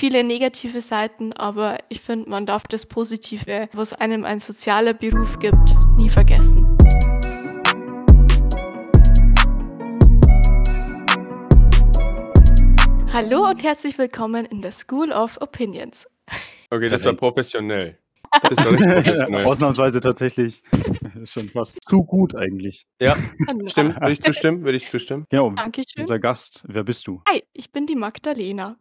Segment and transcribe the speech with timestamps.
[0.00, 5.38] viele negative Seiten, aber ich finde, man darf das Positive, was einem ein sozialer Beruf
[5.40, 6.64] gibt, nie vergessen.
[13.12, 16.08] Hallo und herzlich willkommen in der School of Opinions.
[16.70, 17.98] Okay, das war professionell.
[18.48, 19.44] Das war richtig professionell.
[19.44, 20.62] Ausnahmsweise tatsächlich
[21.26, 22.86] schon fast zu gut eigentlich.
[23.02, 23.18] Ja,
[23.66, 24.00] stimmt.
[24.00, 24.64] Würde ich zustimmen?
[24.64, 25.26] Würde ich zustimmen?
[25.28, 26.00] Genau, Dankeschön.
[26.00, 27.20] unser Gast, wer bist du?
[27.28, 28.78] Hi, ich bin die Magdalena,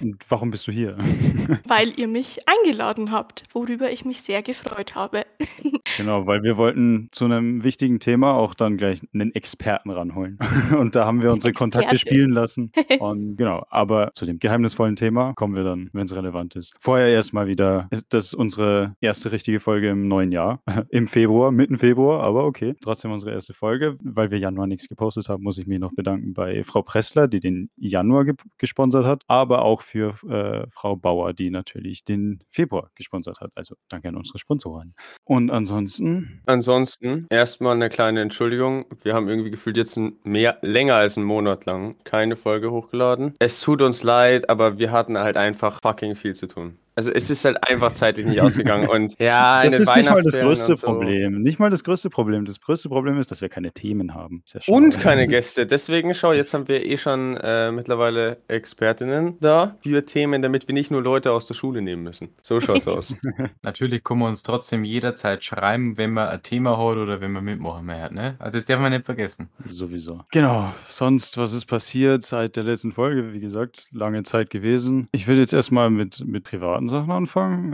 [0.00, 0.96] Und warum bist du hier?
[1.66, 5.24] weil ihr mich eingeladen habt, worüber ich mich sehr gefreut habe.
[5.98, 10.38] Genau, weil wir wollten zu einem wichtigen Thema auch dann gleich einen Experten ranholen.
[10.76, 12.14] Und da haben wir unsere Kontakte Experte.
[12.14, 12.72] spielen lassen.
[12.98, 16.74] Und genau, aber zu dem geheimnisvollen Thema kommen wir dann, wenn es relevant ist.
[16.80, 20.62] Vorher erstmal wieder, das ist unsere erste richtige Folge im neuen Jahr.
[20.88, 22.74] Im Februar, mitten Februar, aber okay.
[22.80, 23.96] Trotzdem unsere erste Folge.
[24.02, 27.40] Weil wir Januar nichts gepostet haben, muss ich mich noch bedanken bei Frau Pressler, die
[27.40, 32.90] den Januar ge gesponsert hat, aber auch für äh, Frau Bauer, die natürlich den Februar
[32.94, 33.50] gesponsert hat.
[33.54, 34.94] Also danke an unsere Sponsoren.
[35.24, 38.86] Und ansonsten, Ansonsten erstmal eine kleine Entschuldigung.
[39.02, 43.34] Wir haben irgendwie gefühlt jetzt mehr, länger als einen Monat lang keine Folge hochgeladen.
[43.38, 46.78] Es tut uns leid, aber wir hatten halt einfach fucking viel zu tun.
[46.96, 50.34] Also es ist halt einfach zeitlich nicht ausgegangen und ja, das ist nicht mal das
[50.34, 50.86] größte so.
[50.86, 51.42] Problem.
[51.42, 52.44] Nicht mal das größte Problem.
[52.44, 54.42] Das größte Problem ist, dass wir keine Themen haben.
[54.52, 54.60] Ja.
[54.68, 55.66] Und keine Gäste.
[55.66, 60.72] Deswegen, schau, jetzt haben wir eh schon äh, mittlerweile Expertinnen da für Themen, damit wir
[60.72, 62.28] nicht nur Leute aus der Schule nehmen müssen.
[62.42, 63.16] So schaut's aus.
[63.62, 67.44] Natürlich können wir uns trotzdem jederzeit schreiben, wenn man ein Thema hat oder wenn man
[67.44, 68.36] mitmachen mehr hat, ne?
[68.38, 69.48] Also das darf man nicht vergessen.
[69.64, 70.20] Sowieso.
[70.30, 70.72] Genau.
[70.88, 73.32] Sonst, was ist passiert seit der letzten Folge?
[73.32, 75.08] Wie gesagt, lange Zeit gewesen.
[75.12, 77.72] Ich will jetzt erstmal mit, mit privaten Sachen anfangen.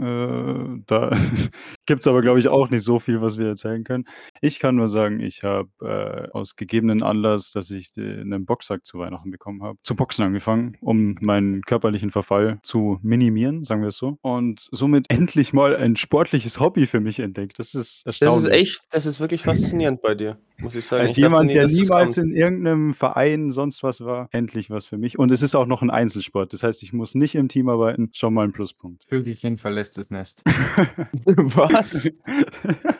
[0.79, 1.11] Äh, da
[1.85, 4.05] gibt es aber, glaube ich, auch nicht so viel, was wir erzählen können.
[4.41, 8.99] Ich kann nur sagen, ich habe äh, aus gegebenen Anlass, dass ich einen Boxsack zu
[8.99, 13.97] Weihnachten bekommen habe, zu boxen angefangen, um meinen körperlichen Verfall zu minimieren, sagen wir es
[13.97, 14.17] so.
[14.21, 17.59] Und somit endlich mal ein sportliches Hobby für mich entdeckt.
[17.59, 18.45] Das ist Das erstaunlich.
[18.45, 21.01] ist echt, das ist wirklich faszinierend bei dir, muss ich sagen.
[21.01, 24.85] Als Ich jemand, nie, der das niemals in irgendeinem Verein sonst was war, endlich was
[24.85, 25.17] für mich.
[25.19, 26.53] Und es ist auch noch ein Einzelsport.
[26.53, 28.09] Das heißt, ich muss nicht im Team arbeiten.
[28.13, 29.00] Schon mal ein Pluspunkt.
[29.07, 30.43] Vögelchen verlässt das Nest.
[30.45, 32.09] Was?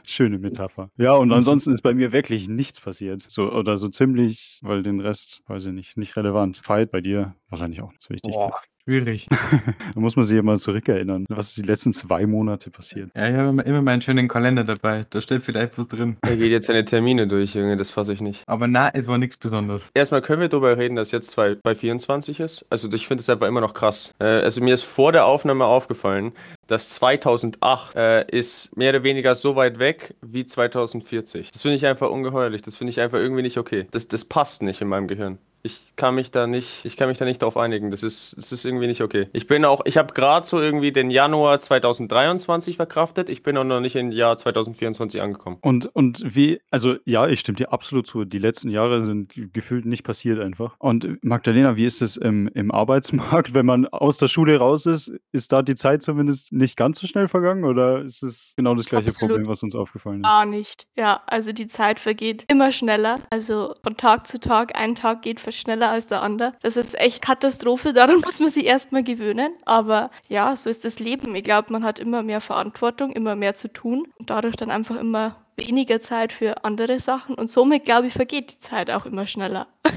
[0.05, 0.89] Schöne Metapher.
[0.97, 3.23] Ja, und ansonsten ist bei mir wirklich nichts passiert.
[3.27, 6.57] So, oder so ziemlich, weil den Rest, weiß ich nicht, nicht relevant.
[6.63, 8.33] Fight bei dir wahrscheinlich auch nicht so wichtig.
[8.33, 9.27] Boah, schwierig.
[9.93, 11.25] Da muss man sich ja mal zurückerinnern.
[11.29, 13.09] Was ist die letzten zwei Monate passiert?
[13.15, 15.03] Ja, ich habe immer- immer meinen schönen Kalender dabei.
[15.09, 16.15] Da steht vielleicht was drin.
[16.21, 18.43] Er geht jetzt seine Termine durch, Junge, das fasse ich nicht.
[18.47, 19.89] Aber na, es war nichts Besonderes.
[19.93, 22.65] Erstmal können wir darüber reden, dass jetzt zwei, bei 24 ist.
[22.69, 24.13] Also ich finde es einfach immer noch krass.
[24.19, 26.31] Äh, also mir ist vor der Aufnahme aufgefallen,
[26.67, 31.51] dass 2008 äh, ist mehr oder weniger so weit weg wie 2040.
[31.51, 32.61] Das finde ich einfach ungeheuerlich.
[32.61, 33.87] Das finde ich einfach irgendwie nicht okay.
[33.91, 35.37] Das, das passt nicht in meinem Gehirn.
[35.63, 37.91] Ich kann mich da nicht, ich kann mich da nicht drauf einigen.
[37.91, 39.27] Das ist, das ist irgendwie nicht okay.
[39.33, 43.29] Ich bin auch, ich habe gerade so irgendwie den Januar 2023 verkraftet.
[43.29, 45.57] Ich bin auch noch nicht im Jahr 2024 angekommen.
[45.61, 48.25] Und, und wie, also ja, ich stimme dir absolut zu.
[48.25, 50.75] Die letzten Jahre sind ge- gefühlt nicht passiert einfach.
[50.79, 53.53] Und äh, Magdalena, wie ist es im, im Arbeitsmarkt?
[53.53, 57.07] Wenn man aus der Schule raus ist, ist da die Zeit zumindest nicht ganz so
[57.07, 59.31] schnell vergangen oder ist es genau das gleiche Absolut.
[59.31, 60.23] Problem, was uns aufgefallen ist?
[60.29, 60.87] Gar nicht.
[60.97, 63.19] Ja, also die Zeit vergeht immer schneller.
[63.29, 66.53] Also von Tag zu Tag, ein Tag geht schneller als der andere.
[66.61, 69.53] Das ist echt Katastrophe, daran muss man sich erstmal gewöhnen.
[69.65, 71.35] Aber ja, so ist das Leben.
[71.35, 74.95] Ich glaube, man hat immer mehr Verantwortung, immer mehr zu tun und dadurch dann einfach
[74.99, 79.25] immer weniger Zeit für andere Sachen und somit, glaube ich, vergeht die Zeit auch immer
[79.27, 79.67] schneller.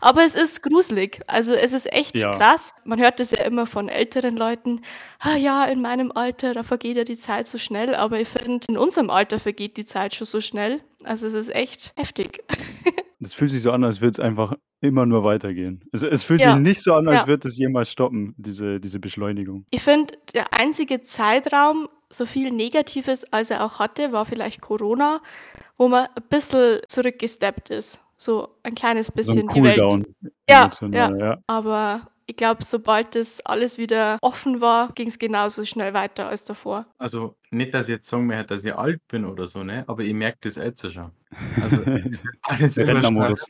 [0.00, 1.22] Aber es ist gruselig.
[1.26, 2.36] Also es ist echt Ja.
[2.36, 2.74] krass.
[2.84, 4.82] Man hört das ja immer von älteren Leuten.
[5.18, 7.94] Ah ja, in meinem Alter, da vergeht ja die Zeit so schnell.
[7.94, 10.80] Aber ich finde, in unserem Alter vergeht die Zeit schon so schnell.
[11.02, 12.44] Also es ist echt heftig.
[13.20, 15.82] Es fühlt sich so an, als würde es einfach immer nur weitergehen.
[15.92, 17.26] Es, es fühlt Ja, sich nicht so an, als ja.
[17.26, 19.64] wird es jemals stoppen, diese, diese Beschleunigung.
[19.70, 25.20] Ich finde, der einzige Zeitraum, so viel Negatives, als er auch hatte, war vielleicht Corona,
[25.76, 28.00] wo man ein bisschen zurückgesteppt ist.
[28.16, 30.06] So ein kleines So ein bisschen die Welt.
[30.48, 31.38] Ja, emotional, ja.
[31.46, 36.44] Aber ich glaube, sobald das alles wieder offen war, ging es genauso schnell weiter als
[36.44, 36.86] davor.
[36.98, 39.84] Also nicht, dass ich jetzt sagen möchte, dass ich alt bin oder so, ne?
[39.86, 41.10] Aber ich merke das jetzt schon.
[41.60, 41.82] Also
[42.42, 42.88] alles Der.
[42.88, 43.46] Rentnermodus.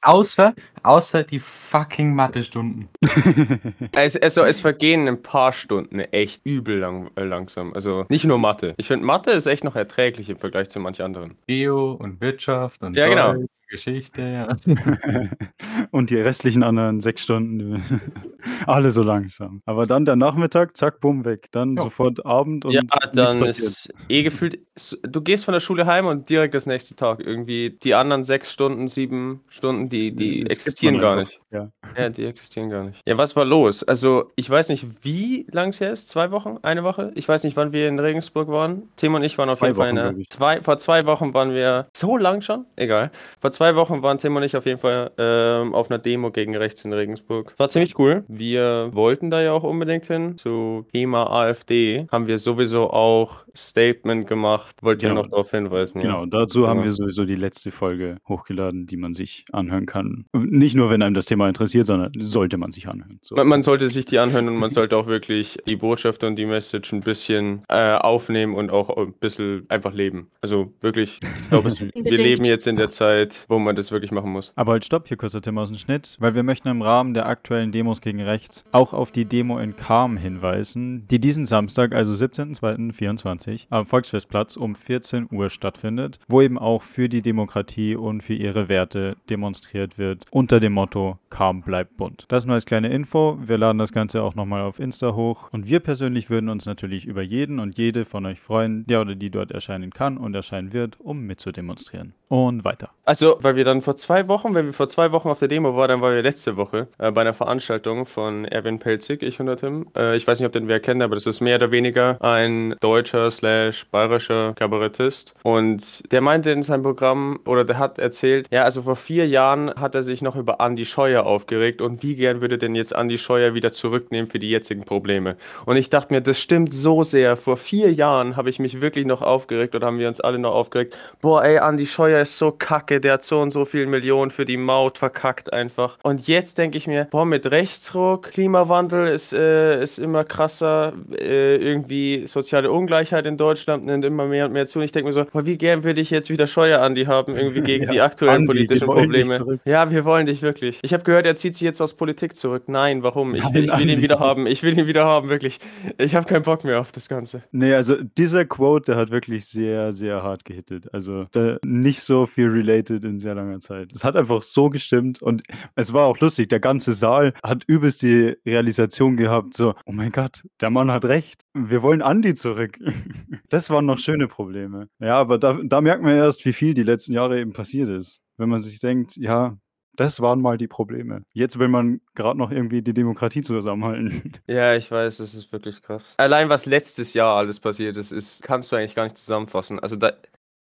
[0.00, 0.54] Außer,
[0.84, 2.88] außer die fucking Mathestunden.
[3.92, 7.74] Es, also, es vergehen ein paar Stunden echt übel lang, äh, langsam.
[7.74, 8.74] Also nicht nur Mathe.
[8.76, 11.36] Ich finde, Mathe ist echt noch erträglich im Vergleich zu manch anderen.
[11.46, 13.44] Bio und Wirtschaft und Ja, genau.
[13.68, 14.56] Geschichte, ja.
[15.90, 17.82] Und die restlichen anderen 6 Stunden,
[18.66, 19.62] alle so langsam.
[19.66, 21.48] Aber dann der Nachmittag, zack, bumm, weg.
[21.52, 21.82] Dann Ja.
[21.84, 22.82] sofort Abend und Ja,
[23.12, 24.58] dann ist eh gefühlt
[25.02, 28.52] du gehst von der Schule heim und direkt das nächste Tag irgendwie die anderen 6
[28.52, 31.40] Stunden, 7 Stunden, die die Das existieren gar einfach, nicht.
[31.50, 31.70] ja.
[31.96, 33.00] Ja, die existieren gar nicht.
[33.06, 33.82] Ja, was war los?
[33.82, 36.08] Also, ich weiß nicht, wie lang es her ist.
[36.10, 36.58] 2 Wochen?
[36.62, 37.12] Eine Woche?
[37.14, 38.82] Ich weiß nicht, wann wir in Regensburg waren.
[38.96, 40.28] Tim und ich waren auf 2 jeden Fall Wochen, in der glaube ich.
[40.30, 42.66] zwei vor 2 Wochen waren wir so lang schon?
[42.76, 43.10] Egal.
[43.40, 46.56] Vor 2 Wochen waren Tim und ich auf jeden Fall, ähm, auf 'ner Demo gegen
[46.56, 47.54] rechts in Regensburg.
[47.56, 48.22] War ziemlich cool.
[48.28, 50.36] Wir wollten da ja auch unbedingt hin.
[50.36, 54.76] Zu Thema AfD haben wir sowieso auch Statement gemacht.
[54.80, 55.22] Wollt ihr Genau.
[55.22, 56.04] noch darauf hinweisen, ja?
[56.06, 56.84] Genau, dazu haben Genau.
[56.84, 60.26] wir sowieso die letzte Folge hochgeladen, die man sich anhören kann.
[60.36, 63.18] Nicht nur, wenn einem das Thema interessiert, sondern sollte man sich anhören.
[63.22, 63.34] So.
[63.34, 66.46] Man man sollte sich die anhören und man sollte auch wirklich die Botschaft und die
[66.46, 70.30] Message 'n bisschen, äh, aufnehmen und auch 'n bisschen einfach leben.
[70.42, 74.30] Also, wirklich, ich glaube, wir leben jetzt in der Zeit, wo man das wirklich machen
[74.30, 74.52] muss.
[74.56, 77.26] Aber halt stopp, hier der Tim aus dem Schnitt, weil wir möchten im Rahmen der
[77.26, 82.12] aktuellen Demos gegen rechts auch auf die Demo in Cham hinweisen, die diesen Samstag, also
[82.12, 88.34] 17.02.24, am Volksfestplatz um 14 Uhr stattfindet, wo eben auch für die Demokratie und für
[88.34, 92.26] ihre Werte demonstriert wird, unter dem Motto Cham bleibt bunt.
[92.28, 95.68] Das nur als kleine Info, wir laden das Ganze auch nochmal auf Insta hoch und
[95.68, 99.30] wir persönlich würden uns natürlich über jeden und jede von euch freuen, der oder die
[99.30, 102.14] dort erscheinen kann und erscheinen wird, um mitzudemonstrieren.
[102.28, 102.90] Und weiter.
[103.04, 105.76] Also, weil wir dann vor 2 Wochen wenn wir vor 2 Wochen auf der Demo
[105.76, 109.46] waren, dann waren wir letzte Woche, äh, bei 'ner Veranstaltung von Erwin Pelzig, ich und
[109.46, 109.86] der Tim.
[109.96, 112.74] Äh, ich weiß nicht, ob den wer kennt, aber das ist mehr oder weniger ein
[112.80, 115.34] deutscher slash bayerischer Kabarettist.
[115.42, 119.70] Und der meinte in seinem Programm oder der hat erzählt, ja, also vor 4 Jahren
[119.74, 123.18] hat er sich noch über Andi Scheuer aufgeregt und wie gern würde denn jetzt Andi
[123.18, 125.36] Scheuer wieder zurücknehmen für die jetzigen Probleme.
[125.66, 127.36] Und ich dachte mir, das stimmt so sehr.
[127.36, 130.54] Vor 4 Jahren habe ich mich wirklich noch aufgeregt oder haben wir uns alle noch
[130.54, 134.30] aufgeregt: „Boah, ey, Andi Scheuer ist so kacke, der hat so und so viel Millionen
[134.30, 139.32] für die Maut verkackt einfach.“ Und jetzt denke ich mir: „Boah, mit Rechtsruck, Klimawandel ist,
[139.32, 144.66] äh ist immer krasser, äh, irgendwie soziale Ungleichheit in Deutschland nimmt immer mehr und mehr
[144.66, 147.04] zu.“ Und ich denke mir so: „Boah, wie gern würde ich jetzt wieder Scheuer Andi
[147.04, 149.60] haben, irgendwie gegen Ja, die aktuellen Andi, politischen Probleme.“ zurück.
[149.64, 150.78] Ja, wir wollen dich wirklich.
[150.82, 152.64] Ich habe gehört, er zieht sich jetzt aus Politik zurück.
[152.66, 153.34] Nein, warum?
[153.34, 154.46] Ich will ich will ihn wieder haben.
[154.46, 155.58] Ich will ihn wieder haben, wirklich.
[155.98, 157.42] Ich habe keinen Bock mehr auf das Ganze.
[157.52, 160.92] Ne, also dieser Quote, der hat wirklich sehr, sehr hart gehittet.
[160.92, 161.26] Also,
[161.64, 163.90] nicht so viel related in sehr langer Zeit.
[163.94, 165.42] Es hat einfach so gestimmt und
[165.74, 166.48] es war auch lustig.
[166.48, 171.04] Der ganze Saal hat übelst die Realisation gehabt, so: „Oh mein Gott, der Mann hat
[171.04, 171.42] recht.
[171.54, 172.78] Wir wollen Andi zurück.“
[173.50, 174.88] Das waren noch schöne Probleme.
[174.98, 178.20] Ja, aber da da merkt man erst, wie viel die letzten Jahre eben passiert ist.
[178.36, 179.56] Wenn man sich denkt: „Ja,
[179.94, 184.32] das waren mal die Probleme.“ Jetzt will man grad noch irgendwie die Demokratie zusammenhalten.
[184.48, 186.14] Ja, ich weiß, das ist wirklich krass.
[186.16, 189.78] Allein was letztes Jahr alles passiert ist, ist kannst du eigentlich gar nicht zusammenfassen.
[189.78, 190.12] Also, da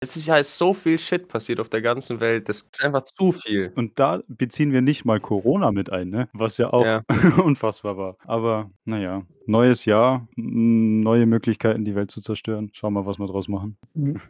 [0.03, 2.49] Jahr ist so viel Shit passiert auf der ganzen Welt.
[2.49, 3.73] Das ist einfach zu viel.
[3.77, 6.29] Und da beziehen wir nicht mal Corona mit ein, ne?
[6.33, 7.03] Was ja auch Ja.
[7.43, 8.17] unfassbar war.
[8.25, 12.71] Aber na ja, neues Jahr, neue Möglichkeiten, die Welt zu zerstören.
[12.73, 13.77] Schauen wir, was wir draus machen.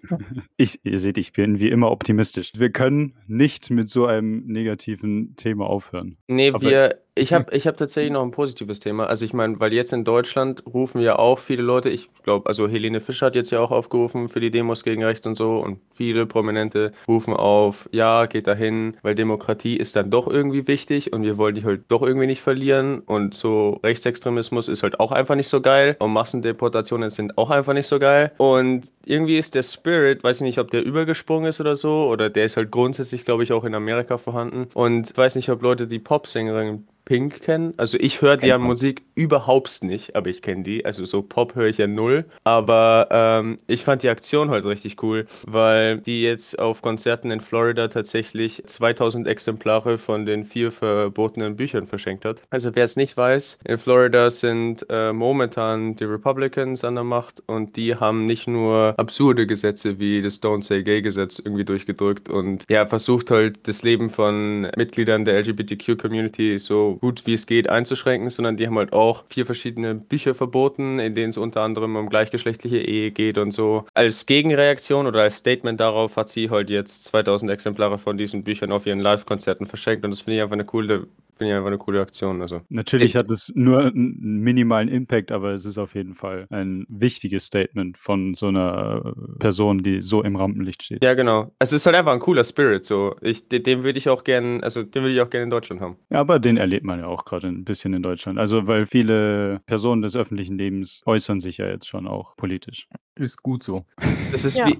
[0.58, 2.52] Ich ihr seht, ich bin wie immer optimistisch.
[2.56, 6.16] Wir können nicht mit so einem negativen Thema aufhören.
[6.28, 9.06] Ne, Aber wir ich habe ich habe tatsächlich noch 'n positives Thema.
[9.06, 12.68] Also, ich meine, weil jetzt in Deutschland rufen ja auch viele Leute ich glaube, also
[12.68, 15.78] Helene Fischer hat jetzt ja auch aufgerufen für die Demos gegen rechts und so und
[15.94, 21.22] viele Prominente rufen auf: „Ja, geht dahin, weil Demokratie ist dann doch irgendwie wichtig und
[21.22, 25.36] wir wollen die halt doch irgendwie nicht verlieren.“ Und so Rechtsextremismus ist halt auch einfach
[25.36, 28.32] nicht so geil und Massendeportationen sind auch einfach nicht so geil.
[28.36, 32.28] Und irgendwie ist der Spirit weiß ich nicht, ob der übergesprungen ist oder so oder
[32.28, 34.66] der ist halt grundsätzlich, glaube ich, auch in Amerika vorhanden.
[34.74, 37.72] Und ich weiß nicht, ob Leute die Popsängerin Pink kennen.
[37.76, 40.84] Also, ich höre deren Musik überhaupt nicht, aber ich kenne die.
[40.84, 42.26] Also, so Pop höre ich ja null.
[42.44, 47.40] Aber, ähm, ich fand die Aktion halt richtig cool, weil die jetzt auf Konzerten in
[47.40, 52.42] Florida tatsächlich 2.000 Exemplare von den 4 verbotenen Büchern verschenkt hat.
[52.50, 57.40] Also, wer es nicht weiß, in Florida sind, äh, momentan die Republicans an der Macht
[57.46, 62.28] und die haben nicht nur absurde Gesetze wie das Don't Say Gay Gesetz irgendwie durchgedrückt
[62.28, 67.68] und, ja, versucht halt das Leben von Mitgliedern der LGBTQ-Community so gut wie es geht
[67.68, 71.96] einzuschränken, sondern die haben halt auch 4 verschiedene Bücher verboten, in denen es unter anderem
[71.96, 73.84] um gleichgeschlechtliche Ehe geht und so.
[73.94, 78.72] Als Gegenreaktion oder als Statement darauf hat sie halt jetzt 2.000 Exemplare von diesen Büchern
[78.72, 81.06] auf ihren Livekonzerten verschenkt und das finde ich einfach 'ne coole
[81.38, 82.60] finde ich einfach 'ne coole Aktion, also.
[82.70, 86.46] Natürlich Ich hat es nur 'n 'n minimalen Impact, aber es ist auf jeden Fall
[86.50, 91.02] ein wichtiges Statement von so 'ner Person, die so im Rampenlicht steht.
[91.04, 91.52] Ja, genau.
[91.58, 93.14] Es ist halt einfach 'n cooler Spirit so.
[93.20, 95.80] Ich de den würde ich auch gern also, den würde ich auch gerne in Deutschland
[95.80, 95.96] haben.
[96.10, 98.38] Ja, aber den erlebt man ja auch grade 'n bisschen in Deutschland.
[98.38, 102.88] Also, weil viele Personen des öffentlichen Lebens äußern sich ja jetzt schon auch politisch.
[103.18, 103.84] Ist gut so.
[104.30, 104.66] Das ist Ja.
[104.66, 104.78] wie.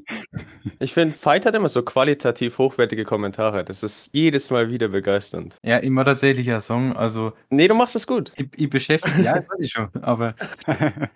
[0.79, 3.65] Ich finde, Fight hat immer so qualitativ hochwertige Kommentare.
[3.65, 5.57] Das ist jedes Mal wieder begeisternd.
[5.63, 6.95] Ja, immer tatsächlich ein Song.
[6.95, 8.33] Also, Nee, du machst es gut.
[8.37, 10.35] ich, ich beschäftige, ja, das weiß ich schon, aber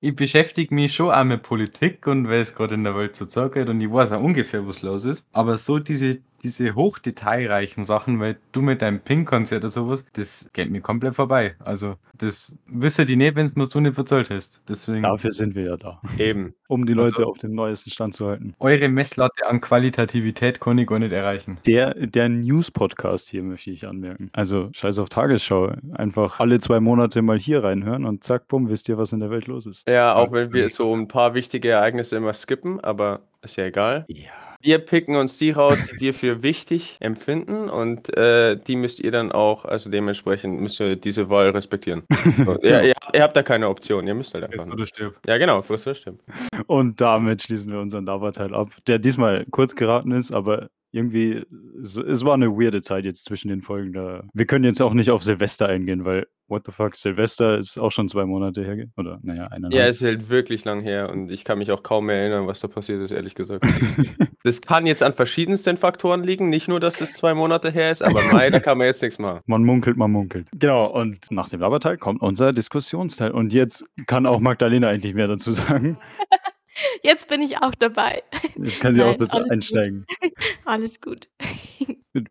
[0.00, 3.26] ich beschäftige mich schon auch mit Politik und weil es gerade in der Welt so
[3.26, 5.26] zackert und ich weiß auch ungefähr, was los ist.
[5.32, 10.70] Aber so diese, diese hochdetailreichen Sachen, weil du mit deinem Pink-Konzert oder sowas, das geht
[10.70, 11.56] mir komplett vorbei.
[11.58, 14.60] Also, das wissen die nicht, wenn es du nicht verzahlt hast.
[14.68, 16.54] Deswegen, Dafür sind wir ja da, Eben.
[16.68, 18.54] um die Also- Leute auf dem neuesten Stand zu halten.
[18.60, 21.58] eure Messlatte an Qualitativität kann ich gar nicht erreichen.
[21.66, 24.30] Der, der News-Podcast hier möchte ich anmerken.
[24.32, 25.72] Also scheiß auf Tagesschau.
[25.94, 29.30] Einfach alle zwei Monate mal hier reinhören und zack, bumm, wisst ihr, was in der
[29.30, 29.88] Welt los ist.
[29.88, 34.04] Ja, auch wenn wir so ein paar wichtige Ereignisse immer skippen, aber ist ja egal.
[34.08, 34.30] Ja.
[34.64, 39.10] Wir picken uns die raus, die wir für wichtig empfinden und äh, die müsst ihr
[39.10, 42.02] dann auch, also dementsprechend müsst ihr diese Wahl respektieren.
[42.44, 44.64] So, ja, ihr, ihr habt da keine Option, ihr müsst halt einfach.
[44.64, 45.20] Friss oder stirb.
[45.26, 46.22] Ja, genau, friss oder stimmt.
[46.66, 51.44] Und damit schließen wir unseren Laberteil ab, der diesmal kurz geraten ist, aber irgendwie,
[51.82, 53.92] es, es war eine weirde Zeit jetzt zwischen den Folgen.
[53.92, 54.24] Da.
[54.32, 57.90] Wir können jetzt auch nicht auf Silvester eingehen, weil, what the fuck, Silvester ist auch
[57.90, 58.86] schon zwei Monate her.
[58.96, 59.74] Oder, naja, eineinhalb.
[59.74, 62.46] Ja, es ist halt wirklich lang her und ich kann mich auch kaum mehr erinnern,
[62.46, 63.64] was da passiert ist, ehrlich gesagt.
[64.46, 68.02] Das kann jetzt an verschiedensten Faktoren liegen, nicht nur, dass es zwei Monate her ist,
[68.02, 69.40] aber Mai, da kann man jetzt nichts machen.
[69.46, 70.48] Man munkelt, man munkelt.
[70.52, 73.30] Genau, und nach dem Laberteil kommt unser Diskussionsteil.
[73.30, 75.96] Und jetzt kann auch Magdalena eigentlich mehr dazu sagen.
[77.02, 78.22] Jetzt bin ich auch dabei.
[78.56, 79.52] Jetzt kann sie auch Nein, dazu alles gut.
[79.52, 80.06] einsteigen.
[80.64, 81.28] Alles gut.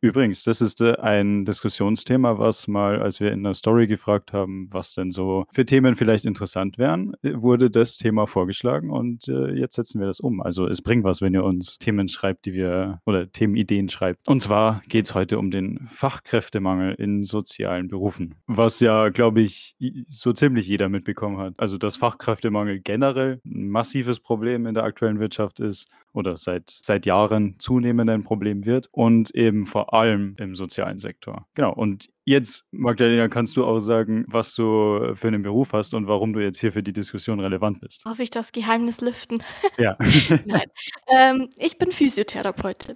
[0.02, 4.70] Übrigens, das ist äh, ein Diskussionsthema, was mal, als wir in der Story gefragt haben,
[4.72, 9.52] was denn so für Themen vielleicht interessant wären, äh, wurde das Thema vorgeschlagen und äh,
[9.54, 10.42] jetzt setzen wir das um.
[10.42, 14.26] Also es bringt was, wenn ihr uns Themen schreibt, die wir oder Themenideen schreibt.
[14.28, 19.76] Und zwar geht es heute um den Fachkräftemangel in sozialen Berufen, was ja, glaube ich,
[20.10, 21.56] so ziemlich jeder mitbekommen hat.
[21.58, 27.06] Also dass Fachkräftemangel generell ein massives Problem in der aktuellen Wirtschaft ist oder seit, seit
[27.06, 31.48] Jahren zunehmend ein Problem wird und eben vor allem im sozialen Sektor.
[31.56, 31.74] Genau.
[31.74, 36.34] Und jetzt, Magdalena, kannst du auch sagen, was du für einen Beruf hast und warum
[36.34, 38.06] du jetzt hier für die Diskussion relevant bist.
[38.06, 39.44] Darf ich das Geheimnis lüften?
[39.78, 39.98] Ja.
[40.46, 40.70] Nein.
[41.08, 42.96] Ähm, ich bin Physiotherapeutin.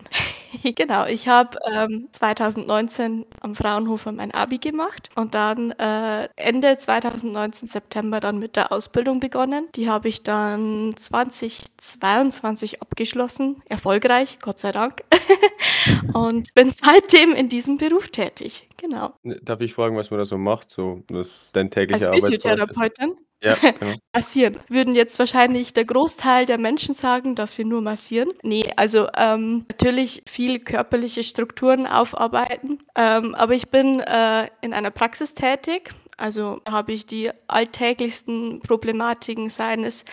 [0.76, 7.68] genau, ich habe ähm, 2019 am Fraunhofer mein Abi gemacht und dann äh, Ende 2019,
[7.68, 9.68] September, dann mit der Ausbildung begonnen.
[9.76, 15.04] Die habe ich dann 2022 abgeschlossen, erfolgreich, Gott sei Dank.
[16.14, 18.67] und bin seitdem in diesem Beruf tätig.
[18.90, 19.14] Genau.
[19.42, 20.70] Darf ich fragen, was man da so macht?
[20.70, 22.26] So, das dein täglicher Als?
[22.26, 23.96] Physiotherapeutin Ja, genau.
[24.14, 24.58] massieren.
[24.70, 28.30] Würden jetzt wahrscheinlich der Großteil der Menschen sagen, dass wir nur massieren.
[28.44, 32.80] Nee, also ähm, natürlich viel körperliche Strukturen aufarbeiten.
[32.96, 35.94] Ähm, aber ich bin äh, in einer Praxis tätig.
[36.18, 40.04] Also habe ich die alltäglichsten Problematiken, seien es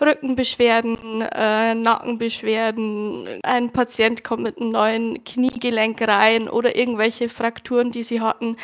[0.00, 8.02] Rückenbeschwerden, äh, Nackenbeschwerden, ein Patient kommt mit einem neuen Kniegelenk rein oder irgendwelche Frakturen, die
[8.02, 8.56] sie hatten.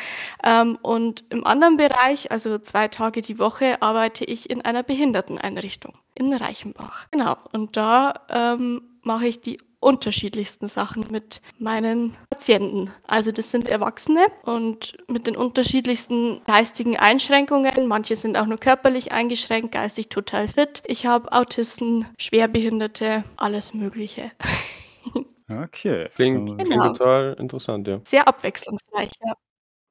[0.43, 5.93] Ähm, und im anderen Bereich, also zwei Tage die Woche, arbeite ich in einer Behinderteneinrichtung
[6.15, 7.07] in Reichenbach.
[7.11, 12.91] Genau, und da ähm, mache ich die unterschiedlichsten Sachen mit meinen Patienten.
[13.07, 17.87] Also das sind Erwachsene und mit den unterschiedlichsten geistigen Einschränkungen.
[17.87, 20.83] Manche sind auch nur körperlich eingeschränkt, geistig total fit.
[20.85, 24.31] Ich habe Autisten, Schwerbehinderte, alles Mögliche.
[25.51, 26.09] Okay.
[26.15, 26.89] Klingt, Genau.
[26.89, 27.99] total interessant, ja.
[28.03, 29.33] Sehr abwechslungsreich, ja.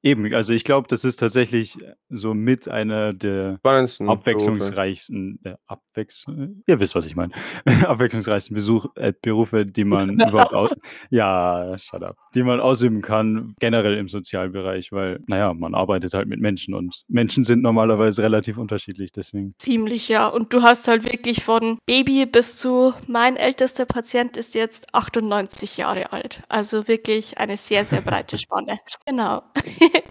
[0.03, 1.79] Eben, also ich glaube, das ist tatsächlich
[2.09, 7.33] so mit einer der Spannendsten abwechslungsreichsten, äh, abwechsl ihr wisst, was ich meine,
[7.87, 10.75] abwechslungsreichsten Besuch, äh, Berufe, die man überhaupt aus,
[11.11, 16.29] ja, shut up, die man ausüben kann, generell im Sozialbereich, weil, naja, man arbeitet halt
[16.29, 19.55] mit Menschen und Menschen sind normalerweise relativ unterschiedlich, deswegen.
[19.59, 20.27] Ziemlich, ja.
[20.27, 25.77] Und du hast halt wirklich von Baby bis zu mein ältester Patient ist jetzt 98
[25.77, 26.43] Jahre alt.
[26.49, 28.79] Also wirklich eine sehr, sehr breite Spanne.
[29.07, 29.43] Genau.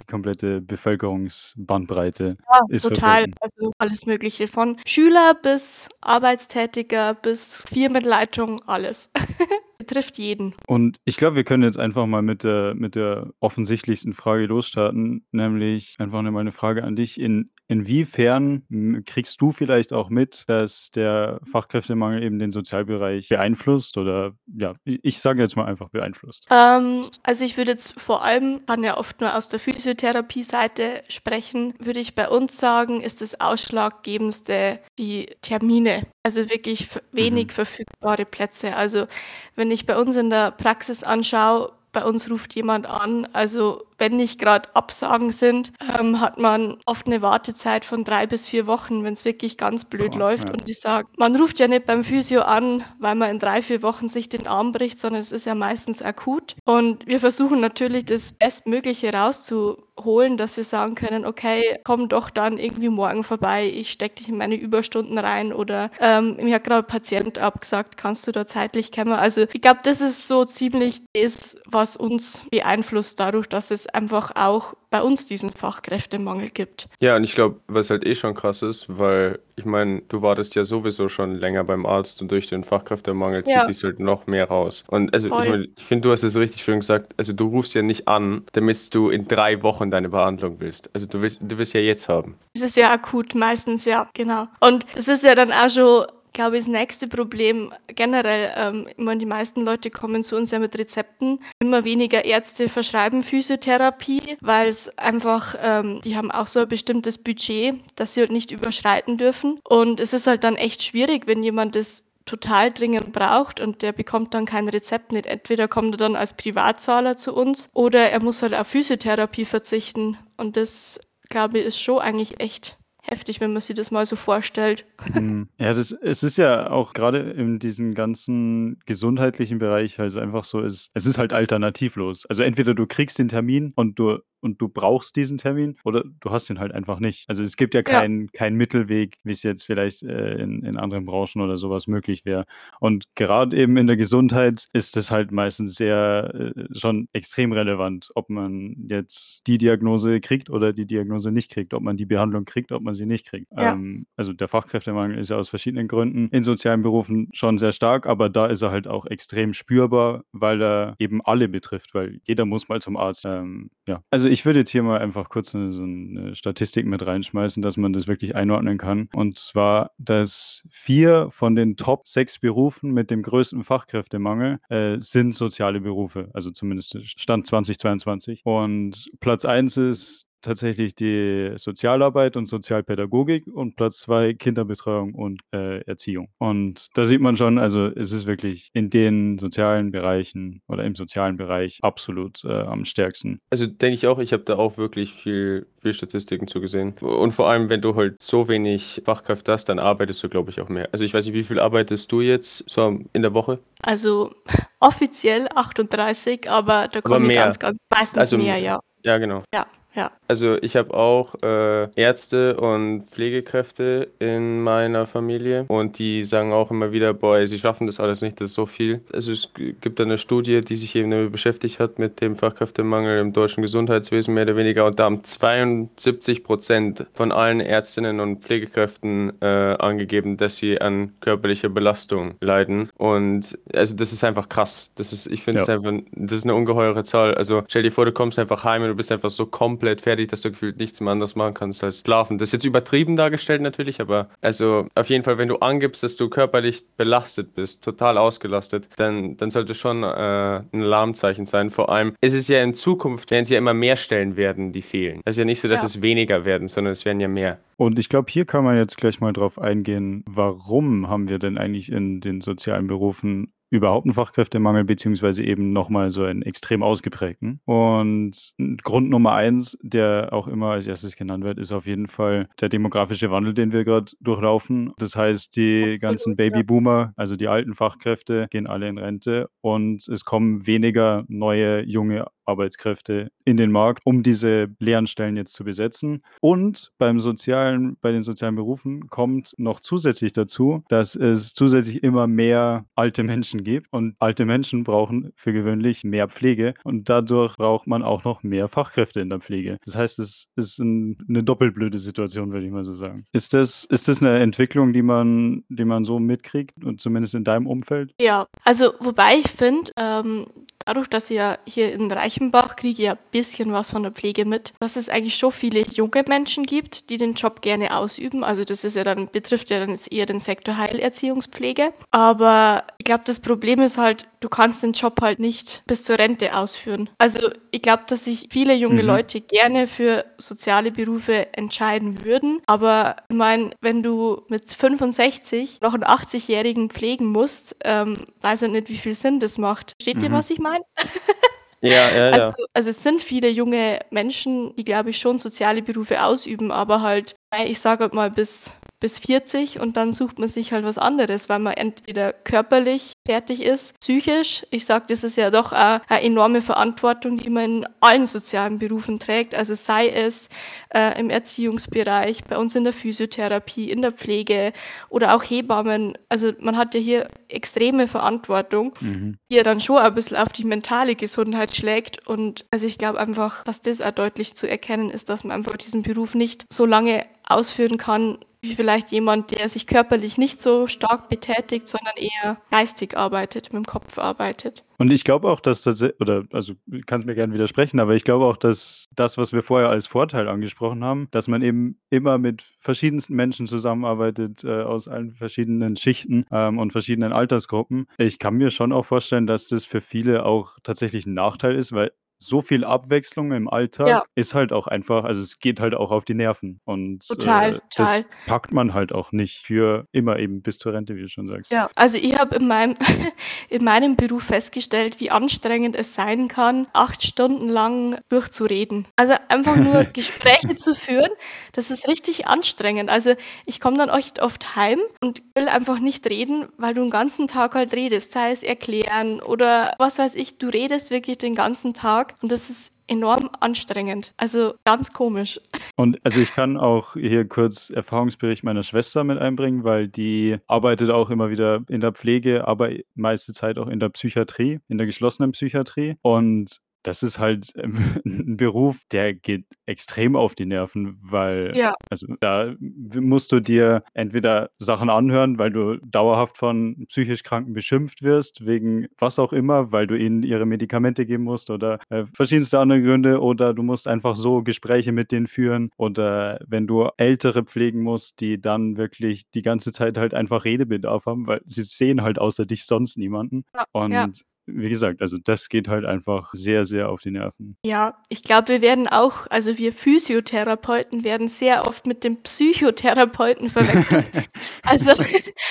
[0.07, 2.99] Komplette Bevölkerungsbandbreite Ja, ist total.
[3.23, 3.33] vertreten.
[3.41, 4.47] Also alles Mögliche.
[4.47, 9.11] Von Schüler bis Arbeitstätiger bis Firmenleitung, alles.
[9.77, 10.55] Betrifft jeden.
[10.67, 15.25] Und ich glaube, wir können jetzt einfach mal mit der, mit der offensichtlichsten Frage losstarten,
[15.31, 17.19] nämlich einfach mal eine Frage an dich.
[17.19, 23.97] In, inwiefern m, kriegst du vielleicht auch mit, dass der Fachkräftemangel eben den Sozialbereich beeinflusst
[23.97, 26.47] oder ja, ich, sage jetzt mal einfach beeinflusst.
[26.49, 31.73] Ähm, also ich würde jetzt vor allem, kann ja oft nur aus der Physiotherapie-Seite sprechen,
[31.79, 36.07] würde ich bei uns sagen, ist das Ausschlaggebendste die Termine.
[36.23, 38.75] Also wirklich wenig verfügbare Plätze.
[38.75, 39.07] Also
[39.55, 44.15] wenn ich bei uns in der Praxis anschaue, bei uns ruft jemand an, also wenn
[44.15, 49.03] nicht gerade Absagen sind, ähm, hat man oft eine Wartezeit von drei bis vier Wochen,
[49.03, 50.49] wenn es wirklich ganz blöd Boah, läuft.
[50.49, 50.53] ja.
[50.53, 53.81] Und ich sage, man ruft ja nicht beim Physio an, weil man in drei, vier
[53.81, 56.55] Wochen sich den Arm bricht, sondern es ist ja meistens akut.
[56.65, 62.57] Und wir versuchen natürlich das Bestmögliche rauszuholen, dass wir sagen können, okay, komm doch dann
[62.57, 66.85] irgendwie morgen vorbei, ich stecke dich in meine Überstunden rein oder ähm, mir hat gerade
[66.85, 69.13] ein Patient abgesagt, kannst du da zeitlich kommen?
[69.13, 74.31] Also ich glaube, das ist so ziemlich das, was uns beeinflusst dadurch, dass es einfach
[74.35, 76.87] auch bei uns diesen Fachkräftemangel gibt.
[76.99, 80.55] Ja, und ich glaube, was halt eh schon krass ist, weil ich meine, du wartest
[80.55, 83.63] ja sowieso schon länger beim Arzt und durch den Fachkräftemangel zieht Ja.
[83.65, 84.83] sich halt noch mehr raus.
[84.87, 85.49] Und also, ich, Voll.
[85.49, 87.13] mein, ich finde, du hast es richtig schön gesagt.
[87.17, 90.89] Also, du rufst ja nicht an, damit du in drei Wochen deine Behandlung willst.
[90.93, 92.37] Also, du willst, du willst ja jetzt haben.
[92.53, 94.47] Es ist ja akut meistens, ja, genau.
[94.59, 98.53] Und es ist ja dann auch schon, glaube ich, das nächste Problem generell.
[98.55, 101.39] Ähm, ich meine, die meisten Leute kommen zu uns ja mit Rezepten.
[101.59, 107.17] Immer weniger Ärzte verschreiben Physiotherapie, weil es einfach, ähm, die haben auch so ein bestimmtes
[107.17, 109.59] Budget, das sie halt nicht überschreiten dürfen.
[109.63, 113.93] Und es ist halt dann echt schwierig, wenn jemand das total dringend braucht und der
[113.93, 115.25] bekommt dann kein Rezept nicht.
[115.25, 120.17] Entweder kommt er dann als Privatzahler zu uns oder er muss halt auf Physiotherapie verzichten.
[120.35, 122.77] Und das, glaube ich, ist schon eigentlich echt
[123.07, 124.85] heftig, wenn man sich das mal so vorstellt.
[125.13, 125.47] Hm.
[125.59, 130.61] Ja, das, es ist ja auch gerade in diesem ganzen gesundheitlichen Bereich halt einfach so,
[130.61, 132.25] es, es ist halt alternativlos.
[132.27, 136.29] Also entweder du kriegst den Termin und du und du brauchst diesen Termin oder du
[136.29, 137.25] hast ihn halt einfach nicht.
[137.27, 137.99] Also es gibt ja Ja.
[138.01, 142.23] keinen keinen Mittelweg, wie es jetzt vielleicht äh, in, in anderen Branchen oder sowas möglich
[142.23, 142.45] wäre.
[142.79, 148.11] Und gerade eben in der Gesundheit ist es halt meistens sehr äh, schon extrem relevant,
[148.13, 152.45] ob man jetzt die Diagnose kriegt oder die Diagnose nicht kriegt, ob man die Behandlung
[152.45, 153.47] kriegt, ob man sie nicht kriegt.
[153.55, 153.73] Ja.
[153.73, 158.05] Ähm, also der Fachkräftemangel ist ja aus verschiedenen Gründen in sozialen Berufen schon sehr stark,
[158.05, 162.45] aber da ist er halt auch extrem spürbar, weil er eben alle betrifft, weil jeder
[162.45, 163.25] muss mal zum Arzt.
[163.25, 164.01] Ähm, ja.
[164.09, 167.77] Also ich würde jetzt hier mal einfach kurz eine, so eine Statistik mit reinschmeißen, dass
[167.77, 169.09] man das wirklich einordnen kann.
[169.15, 175.33] Und zwar, dass vier von den Top sechs Berufen mit dem größten Fachkräftemangel äh, sind
[175.33, 178.41] soziale Berufe, also zumindest Stand 2022.
[178.43, 185.81] Und Platz eins ist tatsächlich die Sozialarbeit und Sozialpädagogik und Platz zwei Kinderbetreuung und äh,
[185.81, 186.29] Erziehung.
[186.37, 190.95] Und da sieht man schon, also es ist wirklich in den sozialen Bereichen oder im
[190.95, 193.41] sozialen Bereich absolut äh, am stärksten.
[193.49, 196.93] Also, denke ich auch, ich habe da auch wirklich viel, viel Statistiken zugesehen.
[196.99, 200.61] Und vor allem, wenn du halt so wenig Fachkräfte hast, dann arbeitest du, glaube ich,
[200.61, 200.89] auch mehr.
[200.91, 203.59] Also, ich weiß nicht, wie viel arbeitest du jetzt so in der Woche?
[203.81, 204.31] Also
[204.79, 208.79] offiziell 38, aber da kommen ganz, ganz meistens Also mehr, ja.
[209.03, 209.43] Ja, genau.
[209.53, 209.65] Ja,
[209.97, 210.11] ja.
[210.29, 216.71] Also ich habe auch äh, Ärzte und Pflegekräfte in meiner Familie und die sagen auch
[216.71, 219.01] immer wieder, boah, sie schaffen das alles nicht, das ist so viel.
[219.13, 219.49] Also es
[219.81, 224.33] gibt eine Studie, die sich eben damit beschäftigt hat mit dem Fachkräftemangel im deutschen Gesundheitswesen
[224.33, 230.37] mehr oder weniger und da haben 72 Prozent von allen Ärztinnen und Pflegekräften äh, angegeben,
[230.37, 234.91] dass sie an körperlicher Belastung leiden und also das ist einfach krass.
[234.95, 235.75] Das ist, ich finde es Ja.
[235.75, 237.33] einfach, das ist eine ungeheure Zahl.
[237.33, 240.27] Also stell dir vor, du kommst einfach heim und du bist einfach so komplett fertig,
[240.29, 242.37] dass du gefühlt nichts mehr anderes machen kannst als schlafen.
[242.37, 246.15] Das ist jetzt übertrieben dargestellt natürlich, aber also auf jeden Fall, wenn du angibst, dass
[246.17, 251.69] du körperlich belastet bist, total ausgelastet, dann, dann sollte schon äh, ein Alarmzeichen sein.
[251.69, 254.81] Vor allem ist es ja in Zukunft, werden es ja immer mehr Stellen werden, die
[254.81, 255.21] fehlen.
[255.25, 255.85] Es ist ja nicht so, dass Ja.
[255.85, 257.59] es weniger werden, sondern es werden ja mehr.
[257.77, 261.57] Und ich glaube, hier kann man jetzt gleich mal drauf eingehen, warum haben wir denn
[261.57, 267.59] eigentlich in den sozialen Berufen überhaupt einen Fachkräftemangel, beziehungsweise eben nochmal so einen extrem ausgeprägten.
[267.65, 268.53] Und
[268.83, 272.69] Grund Nummer eins, der auch immer als erstes genannt wird, ist auf jeden Fall der
[272.69, 274.93] demografische Wandel, den wir gerade durchlaufen.
[274.97, 276.35] Das heißt, die ganzen.
[276.37, 282.27] Babyboomer, also die alten Fachkräfte, gehen alle in Rente und es kommen weniger neue, junge
[282.47, 286.23] Arbeitskräfte in den Markt, um diese leeren Stellen jetzt zu besetzen.
[286.41, 292.27] Und beim sozialen, bei den sozialen Berufen kommt noch zusätzlich dazu, dass es zusätzlich immer
[292.27, 293.87] mehr alte Menschen gibt.
[293.91, 296.73] Und alte Menschen brauchen für gewöhnlich mehr Pflege.
[296.83, 299.77] Und dadurch braucht man auch noch mehr Fachkräfte in der Pflege.
[299.85, 303.25] Das heißt, es ist ein, eine doppelblöde Situation, würde ich mal so sagen.
[303.31, 307.43] Ist das, ist das eine Entwicklung, die man, die man so mitkriegt und zumindest in
[307.43, 308.13] deinem Umfeld?
[308.19, 310.47] Ja, also wobei ich finde, ähm,
[310.85, 314.45] dadurch, dass ja hier in Reichenbach kriege ich ja ein bisschen was von der Pflege
[314.45, 318.43] mit, dass es eigentlich schon viele junge Menschen gibt, die den Job gerne ausüben.
[318.43, 321.93] Also das ist ja dann, betrifft ja dann jetzt eher den Sektor Heilerziehungspflege.
[322.11, 326.19] Aber ich glaube, das Problem ist halt, du kannst den Job halt nicht bis zur
[326.19, 327.09] Rente ausführen.
[327.17, 329.07] Also ich glaube, dass sich viele junge Mhm.
[329.07, 332.61] Leute gerne für soziale Berufe entscheiden würden.
[332.67, 338.71] Aber ich meine, wenn du mit 65 noch einen 80-Jährigen pflegen musst, ähm, weiß ich
[338.71, 339.93] nicht, wie viel Sinn das macht.
[340.01, 340.33] Steht dir, Mhm.
[340.33, 340.83] was ich meine?
[341.81, 346.23] Ja, ja, Also also es sind viele junge Menschen, die, glaube ich, schon soziale Berufe
[346.23, 347.35] ausüben, aber halt,
[347.65, 351.49] ich sage halt mal bis bis 40 und dann sucht man sich halt was anderes,
[351.49, 354.65] weil man entweder körperlich fertig ist, psychisch.
[354.71, 358.79] Ich sage, das ist ja doch auch eine enorme Verantwortung, die man in allen sozialen
[358.79, 359.53] Berufen trägt.
[359.53, 360.49] Also sei es
[360.93, 364.73] äh, im Erziehungsbereich, bei uns in der Physiotherapie, in der Pflege
[365.09, 366.17] oder auch Hebammen.
[366.29, 369.37] Also man hat ja hier extreme Verantwortung, Mhm.
[369.51, 372.25] die ja dann schon ein bisschen auf die mentale Gesundheit schlägt.
[372.27, 375.77] Und also ich glaube einfach, dass das auch deutlich zu erkennen ist, dass man einfach
[375.77, 380.87] diesen Beruf nicht so lange ausführen kann, wie vielleicht jemand, der sich körperlich nicht so
[380.87, 384.83] stark betätigt, sondern eher geistig arbeitet, mit dem Kopf arbeitet.
[384.97, 386.73] Und ich glaube auch, dass das, oder also
[387.05, 390.47] kannst mir gerne widersprechen, aber ich glaube auch, dass das, was wir vorher als Vorteil
[390.47, 396.45] angesprochen haben, dass man eben immer mit verschiedensten Menschen zusammenarbeitet, äh, aus allen verschiedenen Schichten
[396.51, 398.07] ähm, und verschiedenen Altersgruppen.
[398.17, 401.91] Ich kann mir schon auch vorstellen, dass das für viele auch tatsächlich ein Nachteil ist,
[401.91, 404.23] weil so viel Abwechslung im Alltag Ja.
[404.35, 406.79] ist halt auch einfach, also es geht halt auch auf die Nerven.
[406.85, 408.25] Und Total, äh, das total.
[408.45, 411.71] packt man halt auch nicht für immer eben bis zur Rente, wie du schon sagst.
[411.71, 412.95] Ja, also ich habe in meinem,
[413.69, 419.07] in meinem Beruf festgestellt, wie anstrengend es sein kann, acht Stunden lang durchzureden.
[419.15, 421.31] Also einfach nur Gespräche zu führen,
[421.73, 423.09] das ist richtig anstrengend.
[423.09, 427.09] Also ich komme dann echt oft heim und will einfach nicht reden, weil du den
[427.09, 431.55] ganzen Tag halt redest, sei es erklären oder was weiß ich, du redest wirklich den
[431.55, 434.33] ganzen Tag und das ist enorm anstrengend.
[434.37, 435.59] Also ganz komisch.
[435.95, 441.09] Und also ich kann auch hier kurz Erfahrungsbericht meiner Schwester mit einbringen, weil die arbeitet
[441.09, 445.07] auch immer wieder in der Pflege, aber meiste Zeit auch in der Psychiatrie, in der
[445.07, 446.15] geschlossenen Psychiatrie.
[446.21, 451.93] Und das ist halt ähm, ein Beruf, der geht extrem auf die Nerven, weil Ja.
[452.09, 458.23] also da musst du dir entweder Sachen anhören, weil du dauerhaft von psychisch Kranken beschimpft
[458.23, 462.79] wirst, wegen was auch immer, weil du ihnen ihre Medikamente geben musst oder äh, verschiedenste
[462.79, 467.63] andere Gründe, oder du musst einfach so Gespräche mit denen führen oder wenn du Ältere
[467.63, 472.21] pflegen musst, die dann wirklich die ganze Zeit halt einfach Redebedarf haben, weil sie sehen
[472.21, 473.63] halt außer dich sonst niemanden.
[473.73, 474.27] Ja, Und ja.
[474.67, 477.77] Wie gesagt, also das geht halt einfach sehr, sehr auf die Nerven.
[477.85, 483.69] Ja, ich glaube, wir werden auch, also wir Physiotherapeuten werden sehr oft mit dem Psychotherapeuten
[483.69, 484.25] verwechselt.
[484.83, 485.11] Also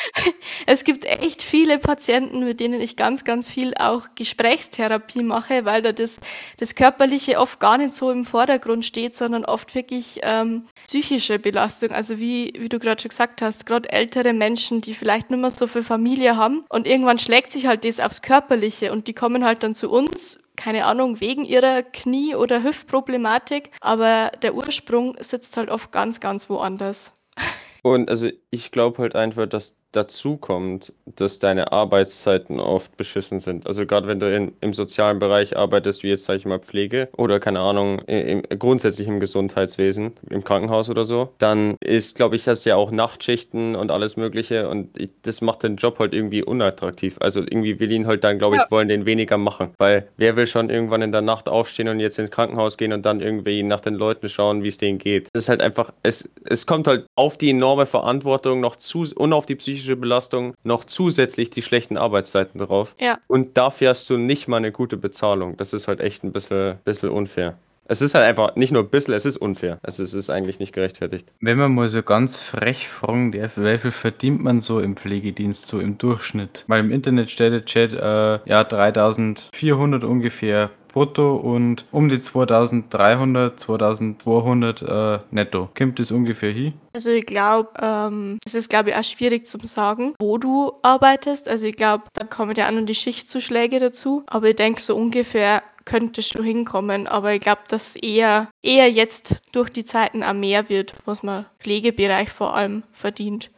[0.67, 5.81] es gibt echt viele Patienten, mit denen ich ganz, ganz viel auch Gesprächstherapie mache, weil
[5.81, 6.21] da das,
[6.59, 11.93] das Körperliche oft gar nicht so im Vordergrund steht, sondern oft wirklich ähm, psychische Belastung.
[11.93, 15.51] Also wie, wie du gerade schon gesagt hast, gerade ältere Menschen, die vielleicht nicht mehr
[15.51, 19.45] so viel Familie haben und irgendwann schlägt sich halt das aufs Körperliche und die kommen
[19.45, 25.57] halt dann zu uns keine Ahnung, wegen ihrer Knie- oder Hüftproblematik, aber der Ursprung sitzt
[25.57, 27.13] halt oft ganz, ganz woanders.
[27.83, 33.67] Und also ich glaube halt einfach, dass dazu kommt, dass deine Arbeitszeiten oft beschissen sind.
[33.67, 37.09] Also gerade wenn du in, im sozialen Bereich arbeitest, wie jetzt sage ich mal Pflege
[37.17, 42.47] oder keine Ahnung, im, grundsätzlich im Gesundheitswesen, im Krankenhaus oder so, dann ist, glaube ich,
[42.49, 46.13] hast du ja auch Nachtschichten und alles Mögliche und ich, das macht den Job halt
[46.13, 47.17] irgendwie unattraktiv.
[47.21, 48.71] Also irgendwie will ihn halt dann, glaube ich, Ja.
[48.71, 52.19] wollen den weniger machen, weil wer will schon irgendwann in der Nacht aufstehen und jetzt
[52.19, 55.29] ins Krankenhaus gehen und dann irgendwie nach den Leuten schauen, wie es denen geht.
[55.33, 59.33] Das ist halt einfach, es, es kommt halt auf die enorme Verantwortung noch zu und
[59.33, 62.97] auf die psychische Belastung noch zusätzlich die schlechten Arbeitszeiten drauf.
[63.01, 63.19] Ja.
[63.29, 65.57] Und dafür hast du nicht mal eine gute Bezahlung.
[65.57, 67.57] Das ist halt echt ein bisschen, bisschen unfair.
[67.89, 69.79] Es ist halt einfach nicht nur ein bisschen, es ist unfair.
[69.83, 71.29] Es ist, es ist eigentlich nicht gerechtfertigt.
[71.41, 75.69] Wenn man mal so ganz frech fragen darf, wie viel verdient man so im Pflegedienst
[75.69, 76.65] so im Durchschnitt?
[76.67, 83.61] Weil im Internet steht der Chat, äh, ja, 3400 ungefähr brutto und um die 2300,
[83.61, 85.69] 2200 äh, netto.
[85.77, 86.73] Kommt das ungefähr hin?
[86.95, 91.51] Also ich glaube, ähm, es ist, glaube ich, auch schwierig zu sagen, wo du arbeitest.
[91.51, 94.25] Also ich glaube, da kommen ja auch noch die Schichtzuschläge dazu.
[94.27, 97.07] Aber ich denke, so ungefähr könnte es schon hinkommen.
[97.07, 101.45] Aber ich glaube, dass eher, eher jetzt durch die Zeiten auch mehr wird, was man
[101.61, 103.51] Pflegebereich vor allem verdient.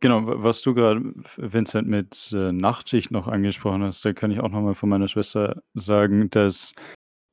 [0.00, 1.02] Genau, wa- was du gerade,
[1.36, 5.62] Vincent, mit äh, Nachtschicht noch angesprochen hast, da kann ich auch nochmal von meiner Schwester
[5.74, 6.74] sagen, dass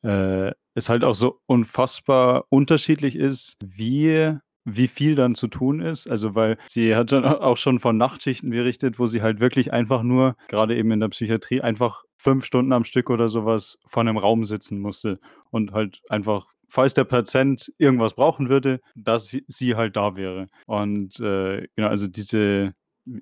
[0.03, 6.07] äh, es halt auch so unfassbar unterschiedlich ist, wie, wie viel dann zu tun ist.
[6.09, 9.71] Also, weil sie hat dann au- auch schon von Nachtschichten berichtet, wo sie halt wirklich
[9.73, 14.01] einfach nur, gerade eben in der Psychiatrie, einfach fünf Stunden am Stück oder sowas vor
[14.01, 15.19] einem Raum sitzen musste
[15.51, 20.49] und halt einfach falls der Patient irgendwas brauchen würde, dass sie, halt da wäre.
[20.65, 22.73] Und äh, genau, also diese,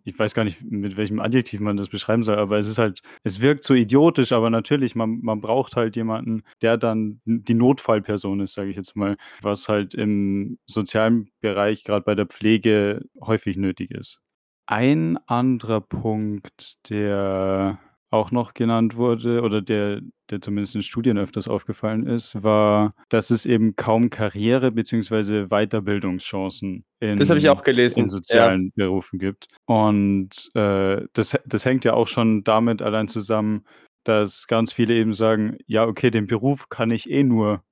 [0.04, 3.02] ich weiß gar nicht, mit welchem Adjektiv man das beschreiben soll, aber es ist halt,
[3.24, 8.40] es wirkt so idiotisch, aber natürlich, man, man braucht halt jemanden, der dann die Notfallperson
[8.42, 13.58] ist, sage ich jetzt mal, was halt im sozialen Bereich, gerade bei der Pflege, häufig
[13.58, 14.20] nötig ist.
[14.68, 17.80] Ein anderer Punkt, der
[18.12, 23.32] auch noch genannt wurde oder der, der zumindest in Studien öfters aufgefallen ist, war, dass
[23.32, 25.48] es eben kaum Karriere- bzw.
[25.48, 28.02] Weiterbildungschancen Das habe ich in, auch gelesen.
[28.02, 29.48] in sozialen Berufen gibt.
[29.66, 33.66] Und äh, das, das hängt ja auch schon damit allein zusammen,
[34.04, 37.64] dass ganz viele eben sagen, ja, okay, den Beruf kann ich eh nur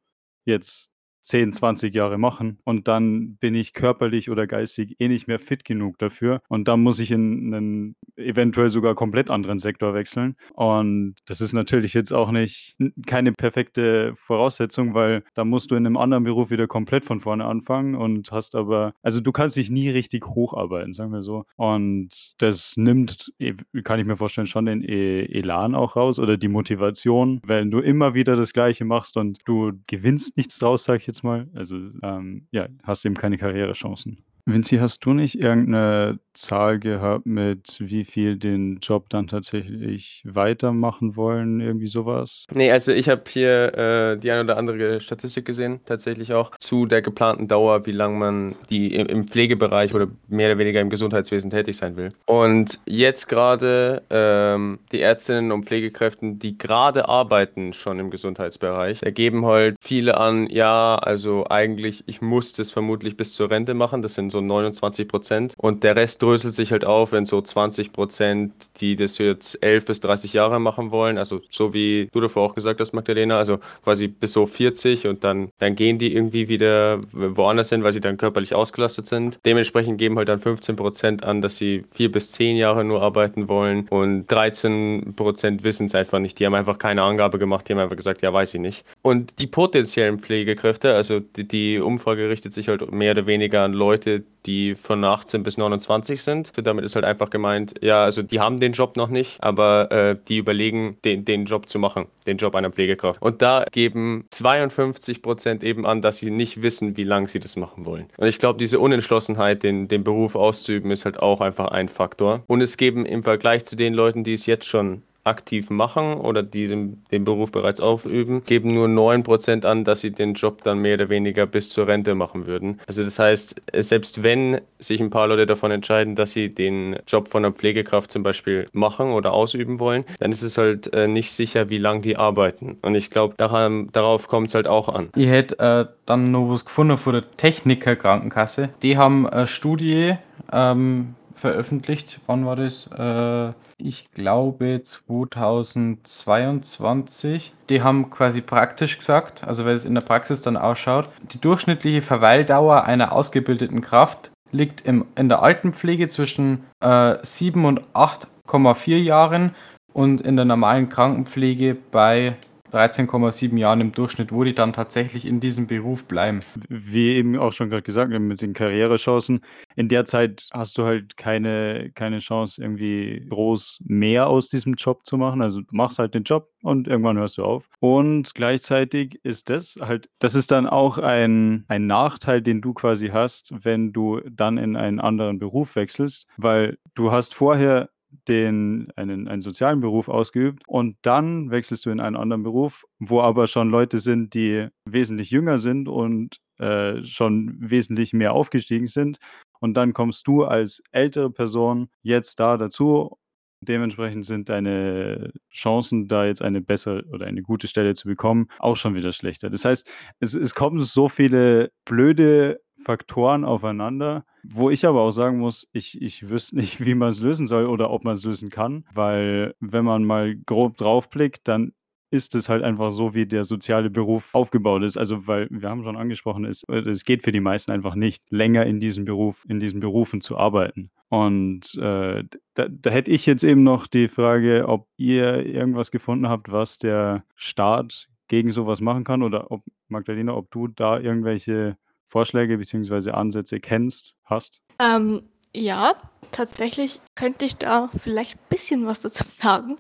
[0.45, 0.93] jetzt
[1.29, 5.63] 10, 20 Jahre machen und dann bin ich körperlich oder geistig eh nicht mehr fit
[5.63, 6.41] genug dafür.
[6.47, 10.35] Und dann muss ich in einen eventuell sogar komplett anderen Sektor wechseln.
[10.53, 15.85] Und das ist natürlich jetzt auch nicht keine perfekte Voraussetzung, weil da musst du in
[15.85, 19.69] einem anderen Beruf wieder komplett von vorne anfangen und hast aber also du kannst dich
[19.69, 21.45] nie richtig hocharbeiten, sagen wir so.
[21.57, 26.37] Und das nimmt e, kann ich mir vorstellen schon den e Elan auch raus oder
[26.37, 30.95] die Motivation, wenn du immer wieder das Gleiche machst und du gewinnst nichts draus, sag
[31.01, 31.49] ich jetzt mal.
[31.53, 34.23] Also ähm, ja, hast eben keine Karrierechancen.
[34.53, 41.15] Vinci, hast du nicht irgendeine Zahl gehabt, mit wie viel den Job dann tatsächlich weitermachen
[41.15, 42.45] wollen, irgendwie sowas?
[42.53, 46.85] Nee, also ich habe hier äh, die ein oder andere Statistik gesehen, tatsächlich auch, zu
[46.85, 51.51] der geplanten Dauer, wie lange man die im, Pflegebereich oder mehr oder weniger im Gesundheitswesen
[51.51, 52.09] tätig sein will.
[52.25, 59.11] Und jetzt gerade ähm, die Ärztinnen und Pflegekräften, die gerade arbeiten schon im Gesundheitsbereich, da
[59.11, 64.01] geben halt viele an, ja, also eigentlich, ich muss das vermutlich bis zur Rente machen,
[64.01, 65.53] das sind so 29 Prozent.
[65.57, 69.85] Und der Rest dröselt sich halt auf, wenn so 20 Prozent, die das jetzt 11
[69.85, 73.59] bis 30 Jahre machen wollen, also so wie du davor auch gesagt hast, Magdalena, also
[73.83, 78.01] quasi bis so 40 und dann, dann gehen die irgendwie wieder woanders hin, weil sie
[78.01, 79.39] dann körperlich ausgelastet sind.
[79.45, 83.47] Dementsprechend geben halt dann 15 Prozent an, dass sie vier bis zehn Jahre nur arbeiten
[83.47, 86.39] wollen und 13 Prozent wissen es einfach nicht.
[86.39, 88.85] Die haben einfach keine Angabe gemacht, die haben einfach gesagt, ja, weiß ich nicht.
[89.01, 93.73] Und die potenziellen Pflegekräfte, also die, die Umfrage richtet sich halt mehr oder weniger an
[93.73, 96.51] Leute, die von 18 bis 29 sind.
[96.63, 100.17] Damit ist halt einfach gemeint, ja, also die haben den Job noch nicht, aber äh,
[100.27, 103.21] die überlegen, den, den Job zu machen, den Job einer Pflegekraft.
[103.21, 107.55] Und da geben 52 Prozent eben an, dass sie nicht wissen, wie lange sie das
[107.55, 108.07] machen wollen.
[108.17, 112.43] Und ich glaube, diese Unentschlossenheit, den, den Beruf auszuüben, ist halt auch einfach ein Faktor.
[112.47, 116.43] Und es geben im Vergleich zu den Leuten, die es jetzt schon aktiv machen oder
[116.43, 120.79] die den, den Beruf bereits aufüben, geben nur 9% an, dass sie den Job dann
[120.79, 122.79] mehr oder weniger bis zur Rente machen würden.
[122.87, 127.27] Also das heißt, selbst wenn sich ein paar Leute davon entscheiden, dass sie den Job
[127.27, 131.31] von einer Pflegekraft zum Beispiel machen oder ausüben wollen, dann ist es halt äh, nicht
[131.31, 132.77] sicher, wie lange die arbeiten.
[132.81, 135.09] Und ich glaube, darauf kommt es halt auch an.
[135.15, 138.69] Ich hätte äh, dann noch was gefunden von der Techniker Krankenkasse.
[138.81, 140.15] Die haben eine Studie
[140.51, 142.19] ähm, veröffentlicht.
[142.27, 142.85] Wann war das?
[142.87, 147.55] Äh, ich glaube 2022.
[147.69, 152.01] Die haben quasi praktisch gesagt, also weil es in der Praxis dann ausschaut, die durchschnittliche
[152.01, 159.55] Verweildauer einer ausgebildeten Kraft liegt im, in der Altenpflege zwischen äh, 7 und 8,4 Jahren
[159.93, 162.35] und in der normalen Krankenpflege bei
[162.71, 166.39] 13,7 Jahren im Durchschnitt, wo die dann tatsächlich in diesem Beruf bleiben.
[166.67, 169.41] Wie eben auch schon gerade gesagt, mit den Karrierechancen.
[169.75, 175.05] In der Zeit hast du halt keine, keine Chance, irgendwie groß mehr aus diesem Job
[175.05, 175.41] zu machen.
[175.41, 177.69] Also machst halt den Job und irgendwann hörst du auf.
[177.79, 183.09] Und gleichzeitig ist das halt, das ist dann auch ein, ein Nachteil, den du quasi
[183.09, 187.89] hast, wenn du dann in einen anderen Beruf wechselst, weil du hast vorher
[188.29, 193.21] den, einen, einen sozialen Beruf ausgeübt und dann wechselst du in einen anderen Beruf, wo
[193.21, 199.17] aber schon Leute sind, die wesentlich jünger sind und äh, schon wesentlich mehr aufgestiegen sind.
[199.59, 203.17] Und dann kommst du als ältere Person jetzt da dazu.
[203.61, 208.77] Dementsprechend sind deine Chancen, da jetzt eine bessere oder eine gute Stelle zu bekommen, auch
[208.77, 209.49] schon wieder schlechter.
[209.49, 215.39] Das heißt, es, es kommen so viele blöde Faktoren aufeinander, wo ich aber auch sagen
[215.39, 218.49] muss, ich, ich wüsste nicht, wie man es lösen soll oder ob man es lösen
[218.49, 221.73] kann, weil wenn man mal grob draufblickt, dann
[222.11, 224.97] ist es halt einfach so, wie der soziale Beruf aufgebaut ist.
[224.97, 228.65] Also, weil wir haben schon angesprochen, es, es geht für die meisten einfach nicht, länger
[228.65, 230.89] in diesem Beruf, in diesen Berufen zu arbeiten.
[231.09, 236.29] Und äh, da, da hätte ich jetzt eben noch die Frage, ob ihr irgendwas gefunden
[236.29, 241.77] habt, was der Staat gegen sowas machen kann oder ob, Magdalena, ob du da irgendwelche
[242.05, 243.11] Vorschläge bzw.
[243.11, 244.61] Ansätze kennst, hast?
[244.79, 245.23] Ähm,
[245.55, 245.95] ja,
[246.31, 249.77] tatsächlich könnte ich da vielleicht ein bisschen was dazu sagen.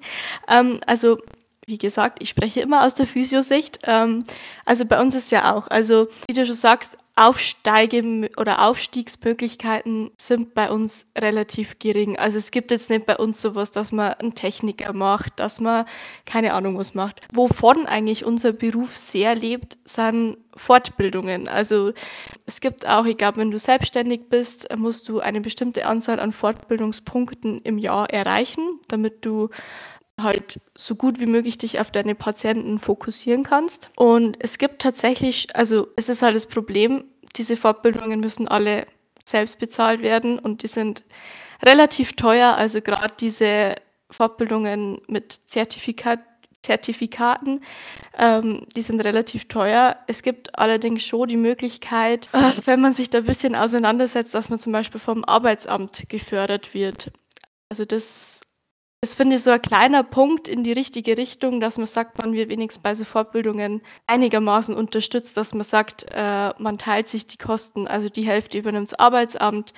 [0.47, 1.17] Ähm, also,
[1.69, 3.79] wie gesagt, ich spreche immer aus der Physiosicht.
[3.83, 4.23] Ähm,
[4.65, 10.53] also bei uns ist ja auch, also wie du schon sagst, Aufsteige- oder Aufstiegsmöglichkeiten sind
[10.53, 12.17] bei uns relativ gering.
[12.17, 15.85] Also es gibt jetzt nicht bei uns sowas, dass man einen Techniker macht, dass man
[16.25, 17.19] keine Ahnung was macht.
[17.33, 21.49] Wovon eigentlich unser Beruf sehr lebt, sind Fortbildungen.
[21.49, 21.91] Also
[22.45, 27.59] es gibt auch, glaube, wenn du selbstständig bist, musst du eine bestimmte Anzahl an Fortbildungspunkten
[27.63, 29.49] im Jahr erreichen, damit du
[30.23, 33.89] halt so gut wie möglich dich auf deine Patienten fokussieren kannst.
[33.95, 37.05] Und es gibt tatsächlich, also es ist halt das Problem,
[37.35, 38.87] diese Fortbildungen müssen alle
[39.25, 41.03] selbst bezahlt werden und die sind
[41.61, 42.55] relativ teuer.
[42.55, 43.75] Also gerade diese
[44.09, 46.19] Fortbildungen mit Zertifikat,
[46.61, 47.61] Zertifikaten,
[48.17, 49.97] ähm, die sind relativ teuer.
[50.07, 54.49] Es gibt allerdings schon die Möglichkeit, äh, wenn man sich da ein bisschen auseinandersetzt, dass
[54.49, 57.11] man zum Beispiel vom Arbeitsamt gefördert wird.
[57.69, 58.38] Also das
[59.01, 62.33] ist, finde ich, so ein kleiner Punkt in die richtige Richtung, dass man sagt, man
[62.33, 67.37] wird wenigstens bei so Fortbildungen einigermaßen unterstützt, dass man sagt, äh, man teilt sich die
[67.37, 69.73] Kosten, also die Hälfte übernimmt das Arbeitsamt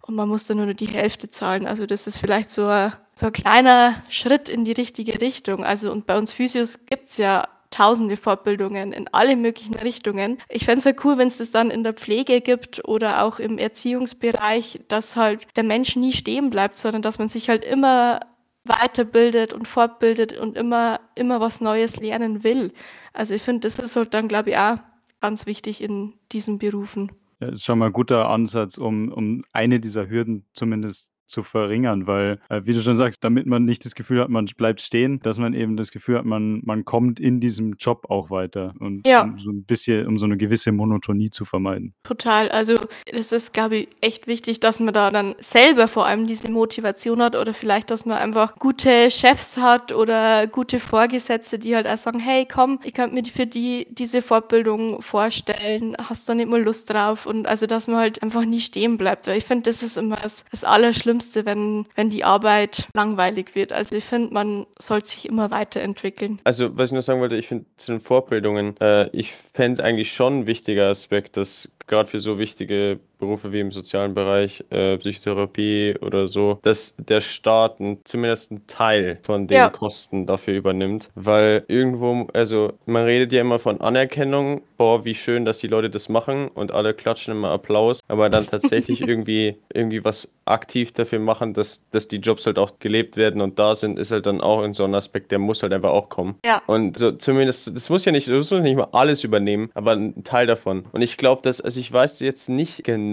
[0.00, 1.66] und man muss dann nur die Hälfte zahlen.
[1.66, 5.64] Also das ist vielleicht so ein, so ein kleiner Schritt in die richtige Richtung.
[5.64, 10.38] Also und bei uns Physios gibt es ja tausende Fortbildungen in alle möglichen Richtungen.
[10.48, 13.38] Ich fände es ja cool, wenn es das dann in der Pflege gibt oder auch
[13.38, 18.20] im Erziehungsbereich, dass halt der Mensch nie stehen bleibt, sondern dass man sich halt immer
[18.64, 22.72] weiterbildet und fortbildet und immer, immer was Neues lernen will.
[23.12, 24.78] Also ich finde, das ist halt dann, glaube ich, auch
[25.20, 27.12] ganz wichtig in diesen Berufen.
[27.40, 32.06] Ja, ist schon mal ein guter Ansatz, um, um eine dieser Hürden zumindest zu verringern,
[32.06, 35.18] weil, äh, wie du schon sagst, damit man nicht das Gefühl hat, man bleibt stehen,
[35.22, 39.06] dass man eben das Gefühl hat, man, man kommt in diesem Job auch weiter und
[39.06, 39.22] Ja.
[39.22, 41.94] um so ein bisschen, um so eine gewisse Monotonie zu vermeiden.
[42.04, 42.48] Total.
[42.50, 46.50] Also es ist, glaube ich, echt wichtig, dass man da dann selber vor allem diese
[46.50, 51.86] Motivation hat oder vielleicht, dass man einfach gute Chefs hat oder gute Vorgesetzte, die halt
[51.86, 56.48] auch sagen, hey, komm, ich könnte mir für die diese Fortbildung vorstellen, hast du nicht
[56.50, 57.24] mal Lust drauf?
[57.26, 59.26] Und also, dass man halt einfach nie stehen bleibt.
[59.26, 63.72] Weil ich finde, das ist immer das, das Allerschlimmste, wenn, wenn die Arbeit langweilig wird.
[63.72, 66.40] Also ich finde, man sollte sich immer weiterentwickeln.
[66.44, 70.12] Also, was ich nur sagen wollte, ich finde zu den Fortbildungen, äh, ich fände eigentlich
[70.12, 74.98] schon ein wichtiger Aspekt, dass gerade für so wichtige Berufe wie im sozialen Bereich, äh,
[74.98, 79.68] Psychotherapie oder so, dass der Staat zumindest einen Teil von den Ja.
[79.68, 81.08] Kosten dafür übernimmt.
[81.14, 85.88] Weil irgendwo, also man redet ja immer von Anerkennung, boah, wie schön, dass die Leute
[85.88, 91.20] das machen und alle klatschen immer Applaus, aber dann tatsächlich irgendwie, irgendwie was aktiv dafür
[91.20, 94.40] machen, dass, dass die Jobs halt auch gelebt werden und da sind, ist halt dann
[94.40, 96.34] auch in so ein Aspekt, der muss halt einfach auch kommen.
[96.44, 96.60] Ja.
[96.66, 100.24] Und so zumindest, das muss ja nicht, das muss nicht mal alles übernehmen, aber ein
[100.24, 100.86] Teil davon.
[100.90, 103.11] Und ich glaube, dass, also ich weiß jetzt nicht genau,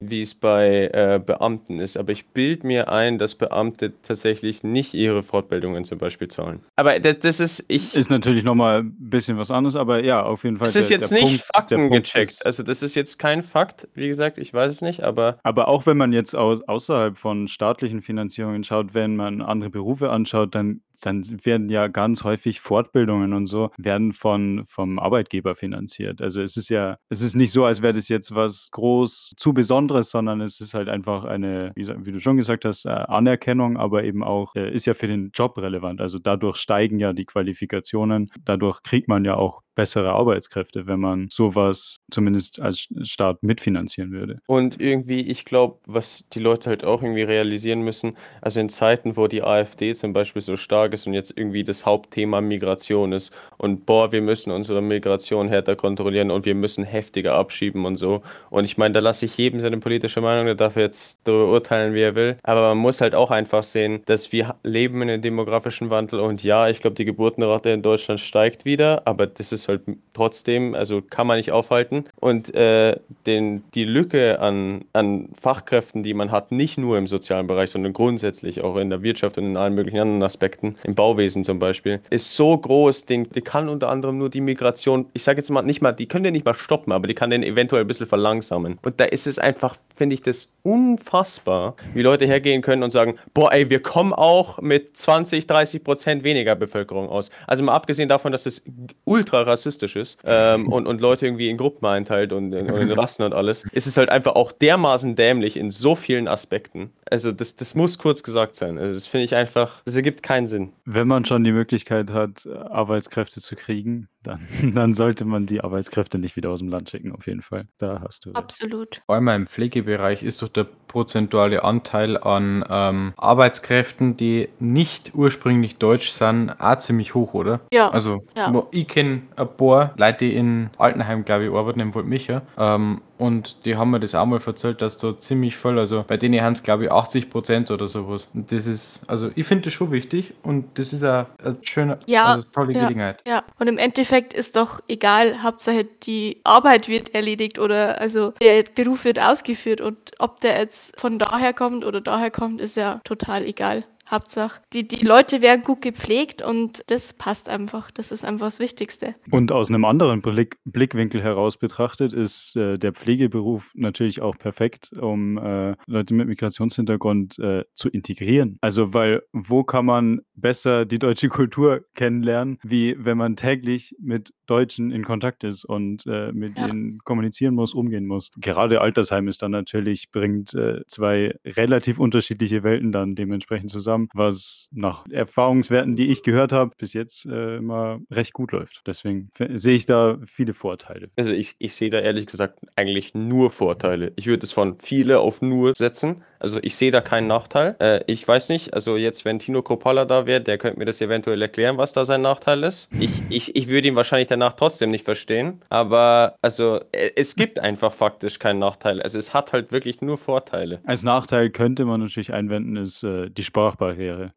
[0.00, 4.94] wie es bei äh, Beamten ist, aber ich bilde mir ein, dass Beamte tatsächlich nicht
[4.94, 6.60] ihre Fortbildungen zum Beispiel zahlen.
[6.76, 7.94] Aber das, das ist, ich.
[7.96, 10.68] Ist natürlich nochmal ein bisschen was anderes, aber ja, auf jeden Fall.
[10.68, 12.30] Es ist jetzt der nicht Punkt- der Fakten Punkt gecheckt.
[12.32, 15.68] ist- Also das ist jetzt kein Fakt, wie gesagt, ich weiß es nicht, aber Aber
[15.68, 20.54] auch wenn man jetzt au außerhalb von staatlichen Finanzierungen schaut, wenn man andere Berufe anschaut,
[20.54, 26.20] dann, dann werden ja ganz häufig Fortbildungen und so, werden von, vom Arbeitgeber finanziert.
[26.22, 29.52] Also es ist ja, es ist nicht so, als wäre das jetzt was groß zu
[29.52, 34.04] Besonderes, sondern es ist halt einfach eine, wie, du schon gesagt hast, äh, Anerkennung, aber
[34.04, 36.00] eben auch, äh, ist ja für den Job relevant.
[36.00, 41.28] Also dadurch steigen ja die Qualifikationen, dadurch kriegt man ja auch bessere Arbeitskräfte, wenn man
[41.30, 44.40] sowas zumindest als Staat mitfinanzieren würde.
[44.46, 49.16] Und irgendwie, ich glaube, was die Leute halt auch irgendwie realisieren müssen, also in Zeiten,
[49.16, 53.32] wo die AfD zum Beispiel so stark ist und jetzt irgendwie das Hauptthema Migration ist
[53.58, 58.22] und boah, wir müssen unsere Migration härter kontrollieren und wir müssen heftiger abschieben und so.
[58.50, 62.00] Und ich meine, da lasse ich jedem seine politische Meinung, der darf jetzt urteilen, wie
[62.00, 62.38] er will.
[62.42, 66.42] Aber man muss halt auch einfach sehen, dass wir leben in einem demografischen Wandel und
[66.42, 71.02] ja, ich glaube, die Geburtenrate in Deutschland steigt wieder, aber das ist halt trotzdem, also
[71.02, 72.04] kann man nicht aufhalten.
[72.16, 77.46] Und äh, den, die Lücke an, an Fachkräften, die man hat, nicht nur im sozialen
[77.46, 81.44] Bereich, sondern grundsätzlich auch in der Wirtschaft und in allen möglichen anderen Aspekten, im Bauwesen
[81.44, 85.38] zum Beispiel, ist so groß, den, die kann unter anderem nur die Migration, ich sage
[85.38, 87.82] jetzt mal nicht mal, die können den nicht mal stoppen, aber die kann den eventuell
[87.84, 88.78] ein bisschen verlangsamen.
[88.84, 93.18] Und da ist es einfach, finde ich, das unfassbar, wie Leute hergehen können und sagen,
[93.34, 97.30] boah, ey, wir kommen auch mit 20, 30 Prozent weniger Bevölkerung aus.
[97.46, 98.64] Also mal abgesehen davon, dass es
[99.04, 102.90] ultra rassistisch ist ähm, und, und Leute irgendwie in Gruppen einteilt und, in- und in
[102.92, 106.90] Rassen und alles, ist es halt einfach auch dermaßen dämlich in so vielen Aspekten.
[107.10, 108.78] Also das, das muss kurz gesagt sein.
[108.78, 110.72] Also das finde ich einfach, das ergibt keinen Sinn.
[110.84, 114.40] Wenn man schon die Möglichkeit hat, Arbeitskräfte zu kriegen, dann,
[114.74, 117.66] dann sollte man die Arbeitskräfte nicht wieder aus dem Land schicken, auf jeden Fall.
[117.78, 118.32] Da hast du.
[118.32, 119.00] Absolut.
[119.06, 125.76] Vor allem im Pflegebereich ist doch der prozentuale Anteil an ähm, Arbeitskräften, die nicht ursprünglich
[125.76, 127.60] deutsch sind, auch ziemlich hoch, oder?
[127.72, 127.88] Ja.
[127.90, 128.66] Also, Ja.
[128.72, 132.42] ich kenne ein paar Leute, die in Altenheim, glaube ich, arbeiten, im Waldmicher.
[132.58, 136.16] Ähm, und die haben mir das auch mal erzählt, dass da ziemlich voll, also bei
[136.16, 138.28] denen haben es, glaube ich, 80 Prozent oder sowas.
[138.34, 141.98] Und das ist, also ich finde das schon wichtig und das ist eine, eine schöne,
[142.06, 142.82] Ja, also tolle ja.
[142.82, 143.22] Gelegenheit.
[143.26, 148.64] Ja, und im Endeffekt ist doch egal, Hauptsache die Arbeit wird erledigt oder also der
[148.74, 153.00] Beruf wird ausgeführt und ob der jetzt von daher kommt oder daher kommt, ist ja
[153.04, 153.84] total egal.
[154.10, 157.90] Hauptsache, die, die Leute werden gut gepflegt und das passt einfach.
[157.90, 159.14] Das ist einfach das Wichtigste.
[159.30, 164.92] Und aus einem anderen Blick, Blickwinkel heraus betrachtet ist äh, der Pflegeberuf natürlich auch perfekt,
[164.92, 168.58] um äh, Leute mit Migrationshintergrund äh, zu integrieren.
[168.60, 174.32] Also, weil wo kann man besser die deutsche Kultur kennenlernen, wie wenn man täglich mit
[174.46, 176.68] Deutschen in Kontakt ist und äh, mit Ja.
[176.68, 178.30] ihnen kommunizieren muss, umgehen muss.
[178.36, 184.68] Gerade Altersheim ist dann natürlich, bringt äh, zwei relativ unterschiedliche Welten dann dementsprechend zusammen, was
[184.72, 188.82] nach Erfahrungswerten, die ich gehört habe, bis jetzt äh, immer recht gut läuft.
[188.86, 191.08] Deswegen sehe ich da viele Vorteile.
[191.16, 194.12] Also ich, ich sehe da ehrlich gesagt eigentlich nur Vorteile.
[194.16, 196.22] Ich würde es von viele auf nur setzen.
[196.38, 197.76] Also ich sehe da keinen Nachteil.
[197.80, 201.00] Äh, ich weiß nicht, also jetzt, wenn Tino Kropala da wäre, der könnte mir das
[201.00, 202.88] eventuell erklären, was da sein Nachteil ist.
[202.98, 205.60] Ich, ich, ich würde ihn wahrscheinlich danach trotzdem nicht verstehen.
[205.68, 209.00] Aber also äh, es gibt einfach faktisch keinen Nachteil.
[209.02, 210.80] Also es hat halt wirklich nur Vorteile.
[210.84, 213.85] Als Nachteil könnte man natürlich einwenden, ist äh, die Sprachbarriere,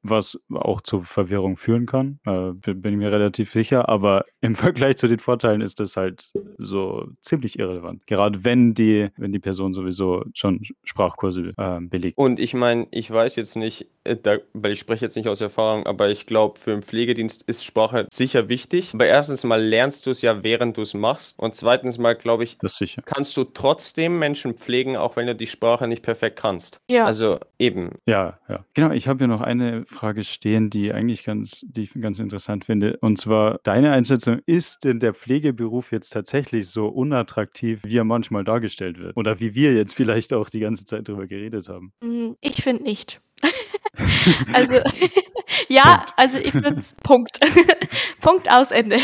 [0.03, 4.97] was auch zur Verwirrung führen kann, äh, bin ich mir relativ sicher, aber im Vergleich
[4.97, 8.05] zu den Vorteilen ist das halt so ziemlich irrelevant.
[8.07, 12.17] Gerade wenn die, wenn die Person sowieso schon Sprachkurse äh, belegt.
[12.17, 15.41] Und ich meine, ich weiß jetzt nicht, äh, da, weil ich spreche jetzt nicht aus
[15.41, 18.93] Erfahrung, aber ich glaube, für einen Pflegedienst ist Sprache sicher wichtig.
[18.93, 21.39] Aber erstens mal lernst du es ja, während du es machst.
[21.39, 23.01] Und zweitens mal, glaube ich, Das sicher.
[23.05, 26.79] kannst du trotzdem Menschen pflegen, auch wenn du die Sprache nicht perfekt kannst.
[26.89, 27.05] Ja.
[27.05, 27.91] Also eben.
[28.05, 28.65] Ja, ja.
[28.73, 32.65] Genau, ich habe hier noch eine Frage stehen, die eigentlich ganz, die ich ganz interessant
[32.65, 32.97] finde.
[33.01, 38.43] Und zwar, deine Einschätzung, ist denn der Pflegeberuf jetzt tatsächlich so unattraktiv, wie er manchmal
[38.43, 39.15] dargestellt wird?
[39.17, 41.93] Oder wie wir jetzt vielleicht auch die ganze Zeit drüber geredet haben?
[42.01, 43.21] Mm, Ich finde nicht.
[44.53, 44.75] Also,
[45.67, 46.13] ja, Punkt.
[46.17, 47.39] also ich finde Punkt.
[48.21, 48.97] Punkt aus Ende.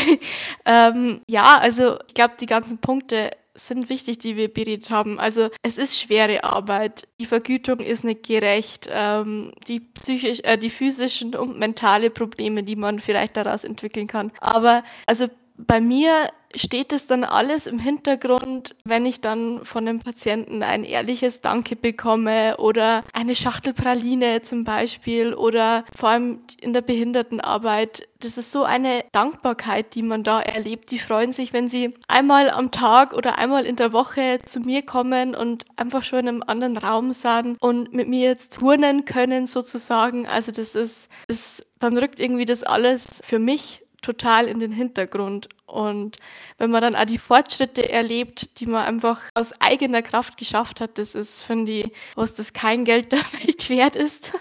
[0.64, 5.18] Ähm, ja, also ich glaube, die ganzen Punkte sind wichtig, die wir beredet haben.
[5.18, 7.08] Also es ist schwere Arbeit.
[7.20, 8.88] Die Vergütung ist nicht gerecht.
[8.90, 14.32] Ähm, die psychisch, äh, die physischen und mentale Probleme, die man vielleicht daraus entwickeln kann.
[14.40, 20.00] Aber also bei mir steht es dann alles im Hintergrund, wenn ich dann von dem
[20.00, 26.72] Patienten ein ehrliches Danke bekomme oder eine Schachtel Praline zum Beispiel oder vor allem in
[26.72, 28.08] der Behindertenarbeit.
[28.20, 30.90] Das ist so eine Dankbarkeit, die man da erlebt.
[30.90, 34.82] Die freuen sich, wenn sie einmal am Tag oder einmal in der Woche zu mir
[34.82, 39.46] kommen und einfach schon in einem anderen Raum sind und mit mir jetzt turnen können
[39.46, 40.26] sozusagen.
[40.26, 45.48] Also das ist, das, dann rückt irgendwie das alles für mich total in den Hintergrund.
[45.66, 46.16] Und
[46.58, 50.96] wenn man dann auch die Fortschritte erlebt, die man einfach aus eigener Kraft geschafft hat,
[50.96, 54.32] das ist, finde ich, was das kein Geld der Welt wert ist.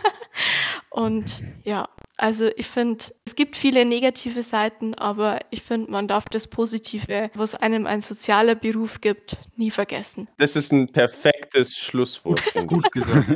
[0.89, 6.25] Und ja, also ich finde, es gibt viele negative Seiten, aber ich finde, man darf
[6.29, 10.29] das Positive, was einem ein sozialer Beruf gibt, nie vergessen.
[10.37, 12.81] Das ist ein perfektes Schlusswort, finde ich.
[12.83, 13.27] Gut gesagt.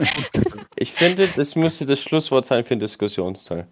[0.77, 3.67] Ich finde, das müsste das Schlusswort sein für den Diskussionsteil.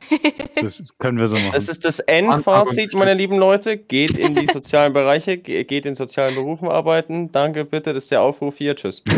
[0.59, 1.51] Das können wir so machen.
[1.53, 3.78] Das ist das Endfazit, meine lieben Leute.
[3.78, 7.32] Geht in die sozialen Bereiche, ge- geht in sozialen Berufen arbeiten.
[7.32, 7.93] Danke, bitte.
[7.93, 8.75] Das ist der Aufruf hier.
[8.75, 9.03] Tschüss.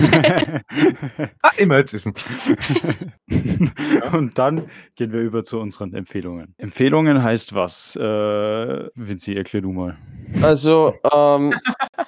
[1.42, 1.96] Ah, immer jetzt
[4.14, 6.54] Und dann gehen wir über zu unseren Empfehlungen.
[6.58, 7.96] Empfehlungen heißt was?
[7.96, 8.00] Äh,
[8.96, 9.98] Vinci, erklär du mal.
[10.42, 11.54] Also, ähm,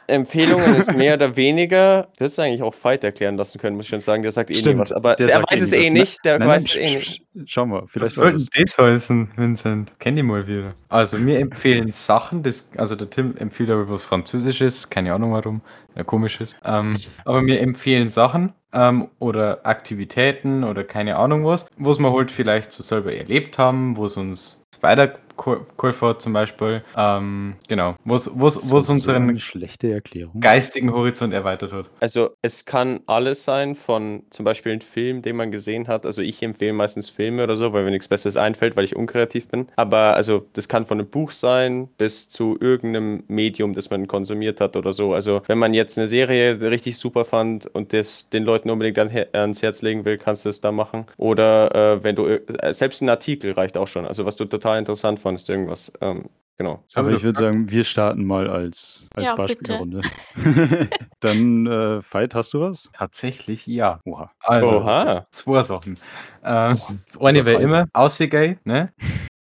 [0.08, 2.04] Empfehlungen ist mehr oder weniger.
[2.18, 4.22] Du hättest eigentlich auch Fight erklären lassen können, muss ich schon sagen.
[4.24, 4.92] Der sagt eh Stimmt, nie was.
[4.92, 5.92] Aber der der, weiß eh es eh was.
[5.94, 6.26] nicht.
[6.26, 7.52] Der Nein, weiß nein, es eh psch, nicht.
[7.52, 9.94] Schau mal, Was vielleicht soll weiß denn das heißen, Vincent?
[10.00, 10.76] Kenn die mal wieder.
[10.90, 15.62] Also, mir empfehlen Sachen, das, also der Tim empfiehlt aber was Französisches, keine Ahnung warum,
[15.96, 16.56] ja, komisches.
[16.64, 22.32] Ähm, aber mir empfehlen Sachen ähm, oder Aktivitäten oder keine Ahnung was, was wir halt
[22.32, 26.84] vielleicht so selber erlebt haben, wo es uns weitergeholfen hat zum Beispiel.
[26.96, 30.40] Ähm, genau, was war unseren so eine schlechte Erklärung.
[30.40, 31.90] geistigen Horizont erweitert hat.
[32.00, 36.06] Also es kann alles sein, von zum Beispiel einem Film, den man gesehen hat.
[36.06, 39.48] Also ich empfehle meistens Filme oder so, weil mir nichts Besseres einfällt, weil ich unkreativ
[39.48, 39.68] bin.
[39.76, 44.62] Aber also das kann von einem Buch sein bis zu irgendeinem Medium, das man konsumiert
[44.62, 45.14] hat oder so.
[45.14, 49.10] Also wenn man jetzt eine Serie richtig super fand und das den Leuten unbedingt an,
[49.34, 51.06] ans Herz legen will, kannst du es da machen.
[51.18, 54.06] Oder äh, wenn du äh, selbst ein Artikel reicht auch schon.
[54.06, 55.92] Also was du total interessant fandest, irgendwas.
[56.02, 56.84] Ähm, genau.
[56.88, 60.02] So Aber ich du würde sagen, wir starten mal als, als Ja, Beispielrunde.
[61.20, 62.90] Dann, äh, Veit, hast du was?
[62.94, 64.00] Tatsächlich ja.
[64.06, 64.32] Oha.
[64.42, 65.26] Also, Oha.
[65.32, 65.98] zwei Sachen.
[66.44, 68.92] Ähm, das eine wäre immer Aussehen, ne?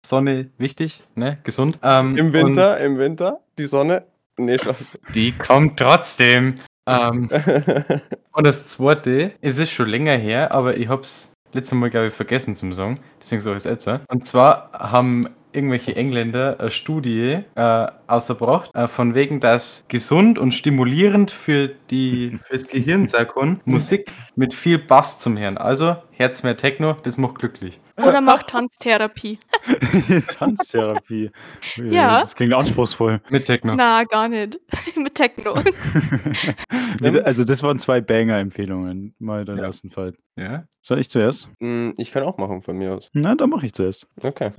[0.05, 1.37] Sonne wichtig, ne?
[1.43, 1.79] Gesund.
[1.83, 4.05] Ähm, Im Winter, im Winter, die Sonne.
[4.37, 4.97] Nee, Spaß.
[5.13, 6.55] Die kommt trotzdem.
[6.87, 7.29] Ähm,
[8.31, 12.13] und das zweite, es ist schon länger her, aber ich hab's letztes Mal, glaube ich,
[12.13, 12.95] vergessen zum Song.
[13.19, 13.89] Deswegen sage ich es jetzt.
[14.07, 20.53] Und zwar haben irgendwelche Engländer eine Studie äh, ausgebracht, äh, von wegen, dass gesund und
[20.53, 25.57] stimulierend für die, fürs Gehirn sein kann, Musik mit viel Bass zum Hören.
[25.57, 27.79] Also, Herz mehr Techno, das macht glücklich.
[27.97, 29.39] Oder macht Tanztherapie.
[30.27, 31.31] Tanztherapie.
[31.77, 32.19] Ja.
[32.19, 33.21] Das klingt anspruchsvoll.
[33.29, 33.75] Mit Techno.
[33.75, 34.59] Na, gar nicht.
[34.97, 35.55] Mit Techno.
[37.23, 39.63] Also das waren zwei Banger-Empfehlungen mal der Ja.
[39.63, 40.13] ersten Fall.
[40.35, 40.63] Ja.
[40.81, 41.49] Soll ich zuerst?
[41.59, 43.09] Mm, Ich kann auch machen von mir aus.
[43.13, 44.07] Na, dann mache ich zuerst.
[44.23, 44.51] Okay.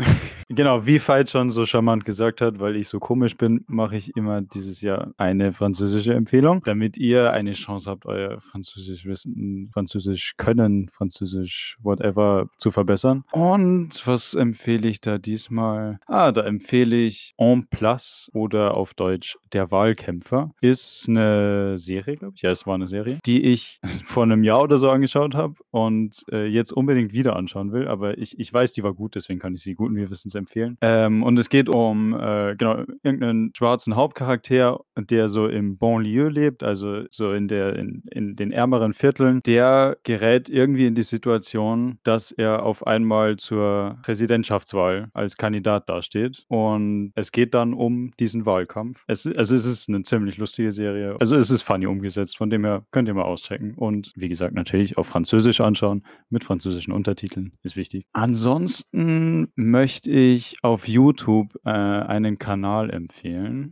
[0.49, 4.17] Genau, wie Veit schon so charmant gesagt hat, weil ich so komisch bin, mache ich
[4.17, 10.35] immer dieses Jahr eine französische Empfehlung, damit ihr eine Chance habt, euer Französisch Wissen, Französisch
[10.37, 13.25] Können, Französisch whatever zu verbessern.
[13.33, 15.99] Und was empfehle ich da diesmal?
[16.07, 20.53] Ah, da empfehle ich En Place oder auf Deutsch Der Wahlkämpfer.
[20.61, 22.43] Ist eine Serie, glaube ich.
[22.43, 26.25] Ja, es war eine Serie, die ich vor einem Jahr oder so angeschaut habe und
[26.31, 27.89] äh, jetzt unbedingt wieder anschauen will.
[27.89, 30.77] Aber ich, ich weiß, die war gut, deswegen kann ich sie guten Gewissens empfehlen.
[30.83, 32.85] Ähm, und es geht um äh, genau
[33.31, 38.53] irgendeinen schwarzen Hauptcharakter, der so im Banlieue lebt, also so in der in, in den
[38.53, 39.41] ärmeren Vierteln.
[39.47, 46.45] Der gerät irgendwie in die Situation, dass er auf einmal zur Präsidentschaftswahl als Kandidat dasteht.
[46.49, 49.05] Und es geht dann um diesen Wahlkampf.
[49.07, 51.17] Es, also es ist eine ziemlich lustige Serie.
[51.21, 53.75] Also es ist funny umgesetzt, von dem her könnt ihr mal auschecken.
[53.75, 58.05] Und wie gesagt, natürlich auf Französisch anschauen, mit französischen Untertiteln, ist wichtig.
[58.13, 63.20] Ansonsten möchte ich auf YouTube äh, einen Kanal empfehlen,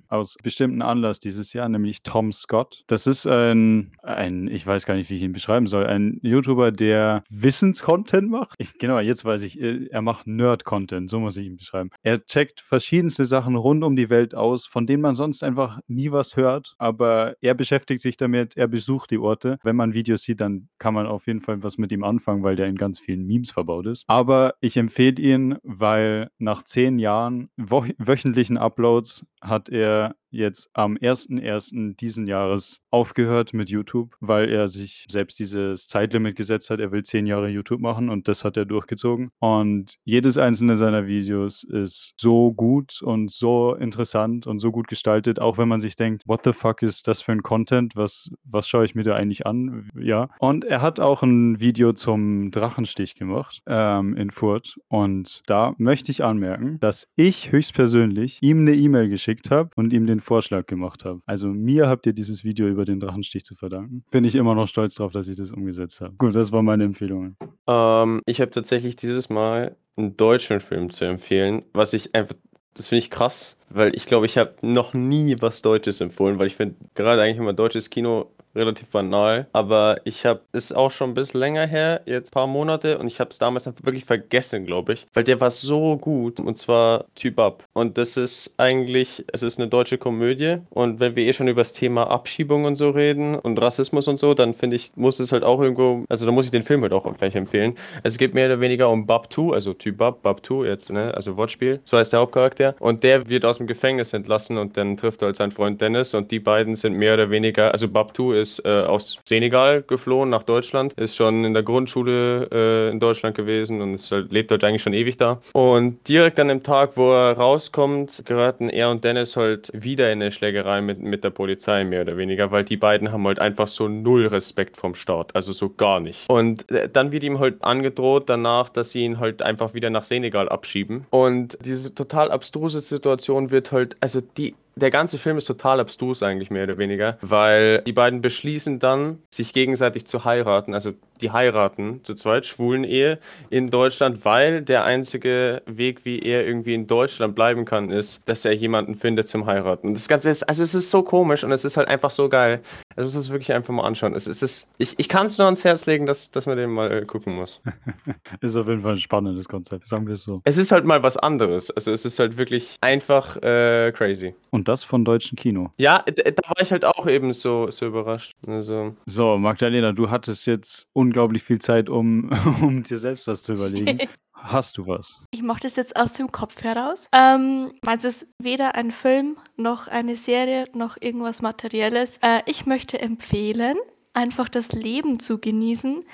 [0.08, 2.84] aus bestimmten Anlass dieses Jahr, nämlich Tom Scott.
[2.86, 6.72] Das ist ein, ein, ich weiß gar nicht, wie ich ihn beschreiben soll, ein YouTuber,
[6.72, 8.54] der Wissenscontent macht.
[8.58, 11.90] Ich, genau, jetzt weiß ich, äh, er macht Nerd-Content, so muss ich ihn beschreiben.
[12.02, 16.12] Er checkt verschiedenste Sachen rund um die Welt aus, von denen man sonst einfach nie
[16.12, 19.58] was hört, aber er beschäftigt sich damit, er besucht die Orte.
[19.62, 22.56] Wenn man Videos sieht, dann kann man auf jeden Fall was mit ihm anfangen, weil
[22.56, 24.04] der in ganz vielen Memes verbaut ist.
[24.08, 31.96] Aber ich empfehle ihn, weil nach zehn Jahren wöchentlichen Uploads hat er jetzt am 1.1.
[31.96, 36.80] diesen Jahres aufgehört mit YouTube, weil er sich selbst dieses Zeitlimit gesetzt hat.
[36.80, 39.30] Er will zehn Jahre YouTube machen und das hat er durchgezogen.
[39.38, 45.40] Und jedes einzelne seiner Videos ist so gut und so interessant und so gut gestaltet,
[45.40, 47.96] auch wenn man sich denkt, what the fuck ist das für ein Content?
[47.96, 49.88] Was, was schaue ich mir da eigentlich an?
[49.98, 50.28] Ja.
[50.38, 54.76] Und er hat auch ein Video zum Drachenstich gemacht ähm, in Furt.
[54.88, 60.06] Und da möchte ich anmerken, dass ich höchstpersönlich ihm eine E-Mail geschickt habe und ihm
[60.06, 61.20] den Vorschlag gemacht habe.
[61.26, 64.04] Also mir habt ihr dieses Video über den Drachenstich zu verdanken.
[64.10, 66.14] Bin ich immer noch stolz drauf, dass ich das umgesetzt habe.
[66.18, 67.36] Gut, das waren meine Empfehlungen.
[67.66, 72.36] Ähm, ich habe tatsächlich dieses Mal einen deutschen Film zu empfehlen, was ich einfach,
[72.74, 76.46] das finde ich krass, weil ich glaube, ich habe noch nie was Deutsches empfohlen, weil
[76.46, 81.10] ich finde gerade eigentlich immer deutsches Kino relativ banal, aber ich habe es auch schon
[81.10, 84.66] ein bisschen länger her, jetzt ein paar Monate und ich habe es damals wirklich vergessen,
[84.66, 87.64] glaube ich, weil der war so gut und zwar Typ Up.
[87.72, 90.58] Und das ist eigentlich, es ist eine deutsche Komödie.
[90.70, 94.18] Und wenn wir eh schon über das Thema Abschiebung und so reden und Rassismus und
[94.18, 96.82] so, dann finde ich, muss es halt auch irgendwo, also da muss ich den Film
[96.82, 97.74] halt auch gleich empfehlen.
[98.02, 101.80] Es geht mehr oder weniger um Babtu, also Typ Bab, Babtu jetzt, ne, also Wortspiel,
[101.84, 102.74] so heißt der Hauptcharakter.
[102.80, 106.14] Und der wird aus dem Gefängnis entlassen und dann trifft er halt seinen Freund Dennis
[106.14, 110.42] und die beiden sind mehr oder weniger, also Babtu ist äh, aus Senegal geflohen nach
[110.42, 114.64] Deutschland, ist schon in der Grundschule äh, in Deutschland gewesen und ist halt, lebt halt
[114.64, 115.40] eigentlich schon ewig da.
[115.52, 120.22] Und direkt an dem Tag, wo er rauskommt, geraten er und Dennis halt wieder in
[120.22, 123.68] eine Schlägerei mit, mit der Polizei, mehr oder weniger, weil die beiden haben halt einfach
[123.68, 126.28] so null Respekt vom Staat, also so gar nicht.
[126.28, 130.04] Und äh, dann wird ihm halt angedroht danach, dass sie ihn halt einfach wieder nach
[130.04, 131.06] Senegal abschieben.
[131.10, 136.22] Und diese total abstruse Situation wird halt, also die der ganze Film ist total abstrus
[136.22, 140.74] eigentlich mehr oder weniger, weil die beiden beschließen dann, sich gegenseitig zu heiraten.
[140.74, 143.18] Also die heiraten zu zweit, schwulen Ehe
[143.50, 148.44] in Deutschland, weil der einzige Weg, wie er irgendwie in Deutschland bleiben kann, ist, dass
[148.44, 149.88] er jemanden findet zum Heiraten.
[149.88, 152.28] Und das Ganze ist, also es ist so komisch und es ist halt einfach so
[152.28, 152.60] geil.
[152.96, 154.14] Also muss es wirklich einfach mal anschauen.
[154.14, 156.70] Es, es ist, ich, ich kann es nur ans Herz legen, dass, dass man den
[156.70, 157.60] mal äh, gucken muss.
[158.40, 160.40] Ist auf jeden Fall ein spannendes Konzept, sagen wir es so.
[160.44, 161.70] Es ist halt mal was anderes.
[161.70, 164.34] Also es ist halt wirklich einfach äh, crazy.
[164.50, 165.70] Und das von deutschen Kino.
[165.78, 168.32] Ja, da war ich halt auch eben so, so überrascht.
[168.46, 172.30] Also, So, Magdalena, du hattest jetzt unglaublich viel Zeit, um,
[172.62, 173.98] um dir selbst was zu überlegen.
[174.40, 175.20] Hast du was?
[175.32, 177.08] Ich mache das jetzt aus dem Kopf heraus.
[177.12, 182.18] Ähm, meins ist weder ein Film noch eine Serie noch irgendwas Materielles.
[182.22, 183.76] Äh, ich möchte empfehlen,
[184.14, 186.04] einfach das Leben zu genießen,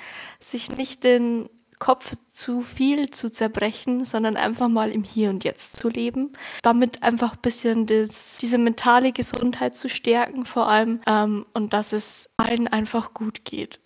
[0.40, 5.76] sich nicht den Kopf zu viel zu zerbrechen, sondern einfach mal im Hier und Jetzt
[5.76, 6.32] zu leben.
[6.62, 11.92] Damit einfach ein bisschen das, diese mentale Gesundheit zu stärken, vor allem, ähm, und dass
[11.92, 13.78] es allen einfach gut geht.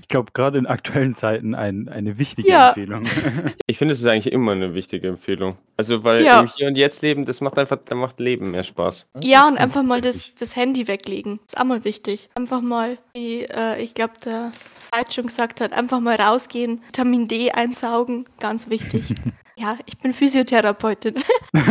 [0.00, 2.68] Ich glaube, gerade in aktuellen Zeiten ein, eine wichtige Ja.
[2.68, 3.04] Empfehlung.
[3.68, 5.56] Ich finde, es ist eigentlich immer eine wichtige Empfehlung.
[5.76, 6.40] Also, weil Ja.
[6.40, 9.10] im Hier und Jetzt leben, das macht einfach, da macht Leben mehr Spaß.
[9.22, 11.38] Ja, und einfach mal das, das Handy weglegen.
[11.46, 12.28] Ist auch mal wichtig.
[12.34, 14.50] Einfach mal, wie äh, ich glaube, der
[14.96, 19.04] Heid schon gesagt hat, einfach mal rausgehen, Vitamin D einsaugen, ganz wichtig.
[19.56, 21.14] ja, ich bin Physiotherapeutin.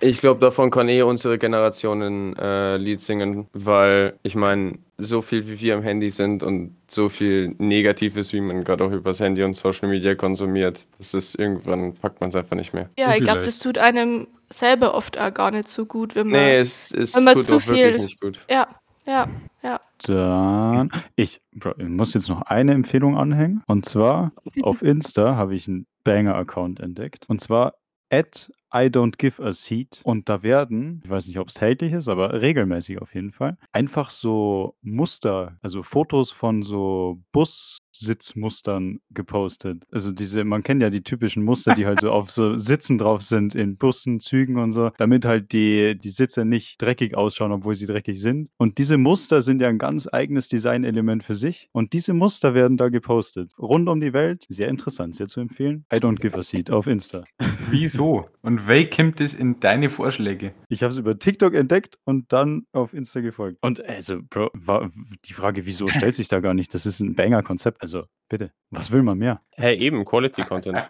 [0.00, 5.20] Ich glaube, davon kann eh unsere Generation ein äh, Lied singen, weil ich meine, so
[5.20, 9.18] viel wie wir am Handy sind und so viel Negatives, wie man gerade auch übers
[9.18, 12.88] Handy und Social Media konsumiert, das ist irgendwann packt man es einfach nicht mehr.
[12.96, 16.40] ja, ich glaube, das tut einem selber oft auch gar nicht so gut, wenn man.
[16.40, 18.38] Nee, es, es wenn man tut zu auch wirklich nicht gut.
[18.48, 18.68] Ja,
[19.06, 19.26] ja,
[19.62, 19.80] ja.
[19.98, 23.62] Dann, ich, Bro, ich muss jetzt noch eine Empfehlung anhängen.
[23.66, 24.32] Und zwar
[24.62, 27.28] auf Insta habe ich einen Banger-Account entdeckt.
[27.28, 27.74] Und zwar
[28.10, 30.00] at I don't give a seat.
[30.04, 33.56] Und da werden, ich weiß nicht, ob es täglich ist, aber regelmäßig auf jeden Fall,
[33.72, 39.84] einfach so Muster, also Fotos von so Bussitzmustern gepostet.
[39.90, 43.22] Also diese, man kennt ja die typischen Muster, die halt so auf so Sitzen drauf
[43.22, 47.74] sind in Bussen, Zügen und so, damit halt die, die Sitze nicht dreckig ausschauen, obwohl
[47.74, 48.50] sie dreckig sind.
[48.58, 51.68] Und diese Muster sind ja ein ganz eigenes Designelement für sich.
[51.72, 53.52] Und diese Muster werden da gepostet.
[53.58, 54.44] Rund um die Welt.
[54.48, 55.84] Sehr interessant, sehr zu empfehlen.
[55.92, 57.24] I don't give a seat auf Insta.
[57.70, 58.28] Wieso?
[58.42, 60.52] Und wer kommt das in deine Vorschläge?
[60.68, 63.58] Ich habe es über TikTok entdeckt und dann auf Insta gefolgt.
[63.62, 64.90] Und also, Bro, war,
[65.24, 66.74] die Frage, wieso stellt sich da gar nicht?
[66.74, 67.80] Das ist ein Banger-Konzept.
[67.82, 69.40] Also, bitte, was will man mehr?
[69.52, 70.78] Hey, eben, Quality Content.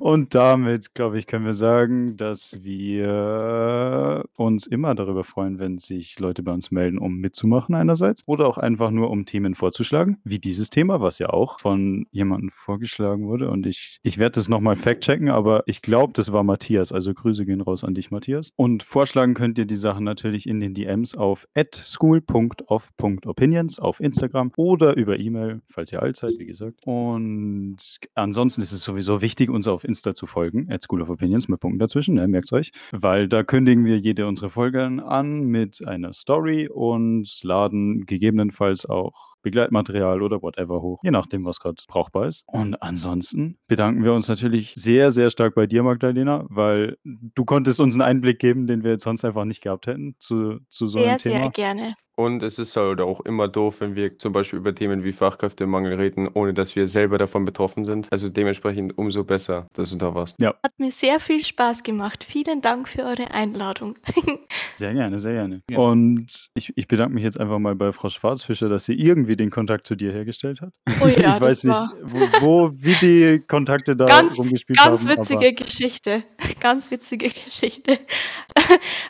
[0.00, 6.18] Und damit, glaube ich, können wir sagen, dass wir uns immer darüber freuen, wenn sich
[6.18, 10.38] Leute bei uns melden, um mitzumachen einerseits oder auch einfach nur, um Themen vorzuschlagen, wie
[10.38, 13.50] dieses Thema, was ja auch von jemandem vorgeschlagen wurde.
[13.50, 16.92] Und ich, ich werde das nochmal fact-checken, aber ich glaube, das war Matthias.
[16.92, 18.52] Also Grüße gehen raus an dich, Matthias.
[18.56, 24.96] Und vorschlagen könnt ihr die Sachen natürlich in den DMs auf school.off.opinions auf Instagram oder
[24.96, 26.80] über E-Mail, falls ihr alt seid, wie gesagt.
[26.84, 27.76] Und
[28.14, 31.60] ansonsten ist es sowieso wichtig, uns auf Insta zu folgen, at School of Opinions mit
[31.60, 32.72] Punkten dazwischen, ne, merkt's euch.
[32.90, 39.36] Weil da kündigen wir jede unserer Folgen an mit einer Story und laden gegebenenfalls auch
[39.42, 42.42] Begleitmaterial oder whatever hoch, je nachdem, was gerade brauchbar ist.
[42.46, 47.78] Und ansonsten bedanken wir uns natürlich sehr, sehr stark bei dir, Magdalena, weil du konntest
[47.80, 50.98] uns einen Einblick geben, den wir jetzt sonst einfach nicht gehabt hätten zu, zu so
[50.98, 51.38] Sehr, einem Thema.
[51.40, 51.94] sehr gerne.
[52.18, 55.94] Und es ist halt auch immer doof, wenn wir zum Beispiel über Themen wie Fachkräftemangel
[55.94, 58.08] reden, ohne dass wir selber davon betroffen sind.
[58.10, 60.36] Also dementsprechend umso besser, dass du da warst.
[60.42, 62.24] Hat mir sehr viel Spaß gemacht.
[62.28, 63.96] Vielen Dank für eure Einladung.
[64.74, 65.62] Sehr gerne, sehr gerne.
[65.70, 65.78] Ja.
[65.78, 69.50] Und ich, ich bedanke mich jetzt einfach mal bei Frau Schwarzfischer, dass sie irgendwie den
[69.50, 70.72] Kontakt zu dir hergestellt hat.
[71.00, 74.78] Oh ja, ich weiß das nicht, war wo, wo, wie die Kontakte da Ganz- rumgespielt
[74.78, 75.18] ganz haben.
[75.18, 76.22] witzige Geschichte.
[76.60, 77.98] Ganz witzige Geschichte.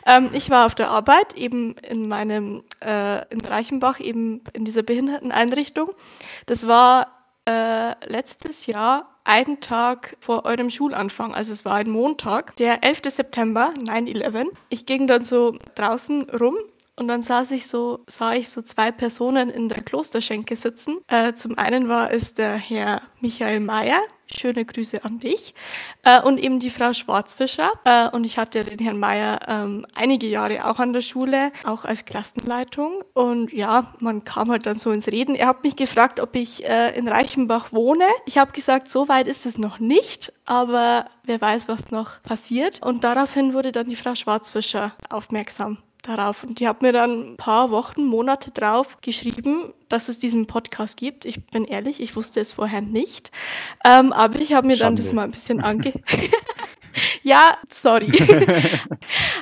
[0.07, 2.98] ähm, ich war auf der Arbeit, eben in meinem, äh,
[3.29, 5.91] in Reichenbach, eben in dieser Behinderteneinrichtung.
[6.45, 7.07] Das war
[7.45, 13.01] äh, letztes Jahr einen Tag vor eurem Schulanfang, also es war ein Montag, der 11.
[13.09, 14.47] September, 9-11.
[14.69, 16.55] Ich ging dann so draußen rum
[16.99, 20.97] und dann saß ich so, sah ich so zwei Personen in der Klosterschenke sitzen.
[21.07, 25.53] Äh, zum einen war es der Herr Michael Mayer, schöne Grüße an dich,
[26.03, 27.71] äh, und eben die Frau Schwarzfischer.
[27.85, 31.85] Äh, und ich hatte den Herrn Mayer ähm, einige Jahre auch an der Schule, auch
[31.85, 33.01] als Klassenleitung.
[33.13, 35.35] Und ja, man kam halt dann so ins Reden.
[35.35, 38.05] Er hat mich gefragt, ob ich äh, in Reichenbach wohne.
[38.25, 42.81] Ich habe gesagt, so weit ist es noch nicht, aber wer weiß, was noch passiert.
[42.83, 46.43] Und daraufhin wurde dann die Frau Schwarzfischer aufmerksam darauf.
[46.43, 50.97] Und die hat mir dann ein paar Wochen, Monate drauf geschrieben, dass es diesen Podcast
[50.97, 51.25] gibt.
[51.25, 53.31] Ich bin ehrlich, ich wusste es vorher nicht.
[53.85, 55.15] Ähm, aber ich habe mir dann das Schande.
[55.15, 55.93] mal ein bisschen ange...
[57.23, 58.11] ja, sorry.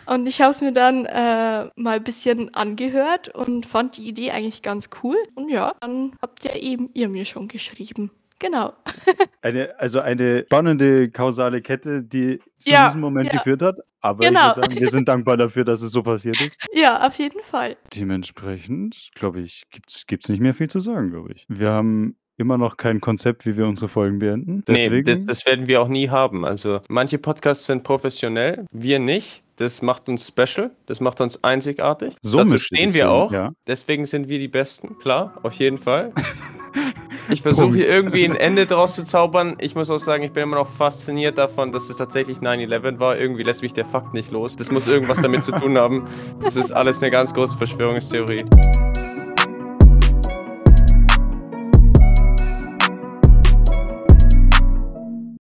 [0.06, 4.32] und ich habe es mir dann äh, mal ein bisschen angehört und fand die Idee
[4.32, 5.18] eigentlich ganz cool.
[5.36, 8.12] Und ja, dann habt ihr eben ihr mir schon geschrieben.
[8.40, 8.74] Genau.
[9.42, 13.38] Eine, also eine spannende kausale Kette, die zu Ja, diesem Moment ja.
[13.40, 13.78] geführt hat.
[14.02, 14.52] Aber Genau.
[14.52, 16.60] ich würde sagen, wir sind dankbar dafür, dass es so passiert ist.
[16.74, 17.78] Ja, auf jeden Fall.
[17.96, 19.90] Dementsprechend, glaube ich, gibt
[20.24, 21.46] es nicht mehr viel zu sagen, glaube ich.
[21.48, 24.64] Wir haben immer noch kein Konzept, wie wir unsere Folgen beenden.
[24.68, 26.46] Nee, Deswegen, das, das werden wir auch nie haben.
[26.46, 29.44] Also manche Podcasts sind professionell, wir nicht.
[29.56, 32.16] Das macht uns special, das macht uns einzigartig.
[32.22, 33.32] so Dazu stehen wir sein, auch.
[33.32, 33.54] Ja.
[33.66, 36.14] Deswegen sind wir die Besten, klar, auf jeden Fall.
[37.30, 39.58] Ich versuche hier irgendwie ein Ende draus zu zaubern.
[39.60, 43.18] Ich muss auch sagen, ich bin immer noch fasziniert davon, dass es tatsächlich 9-11 war.
[43.18, 44.56] Irgendwie lässt mich der Fakt nicht los.
[44.56, 46.08] Das muss irgendwas damit zu tun haben.
[46.42, 48.46] Das ist alles eine ganz große Verschwörungstheorie.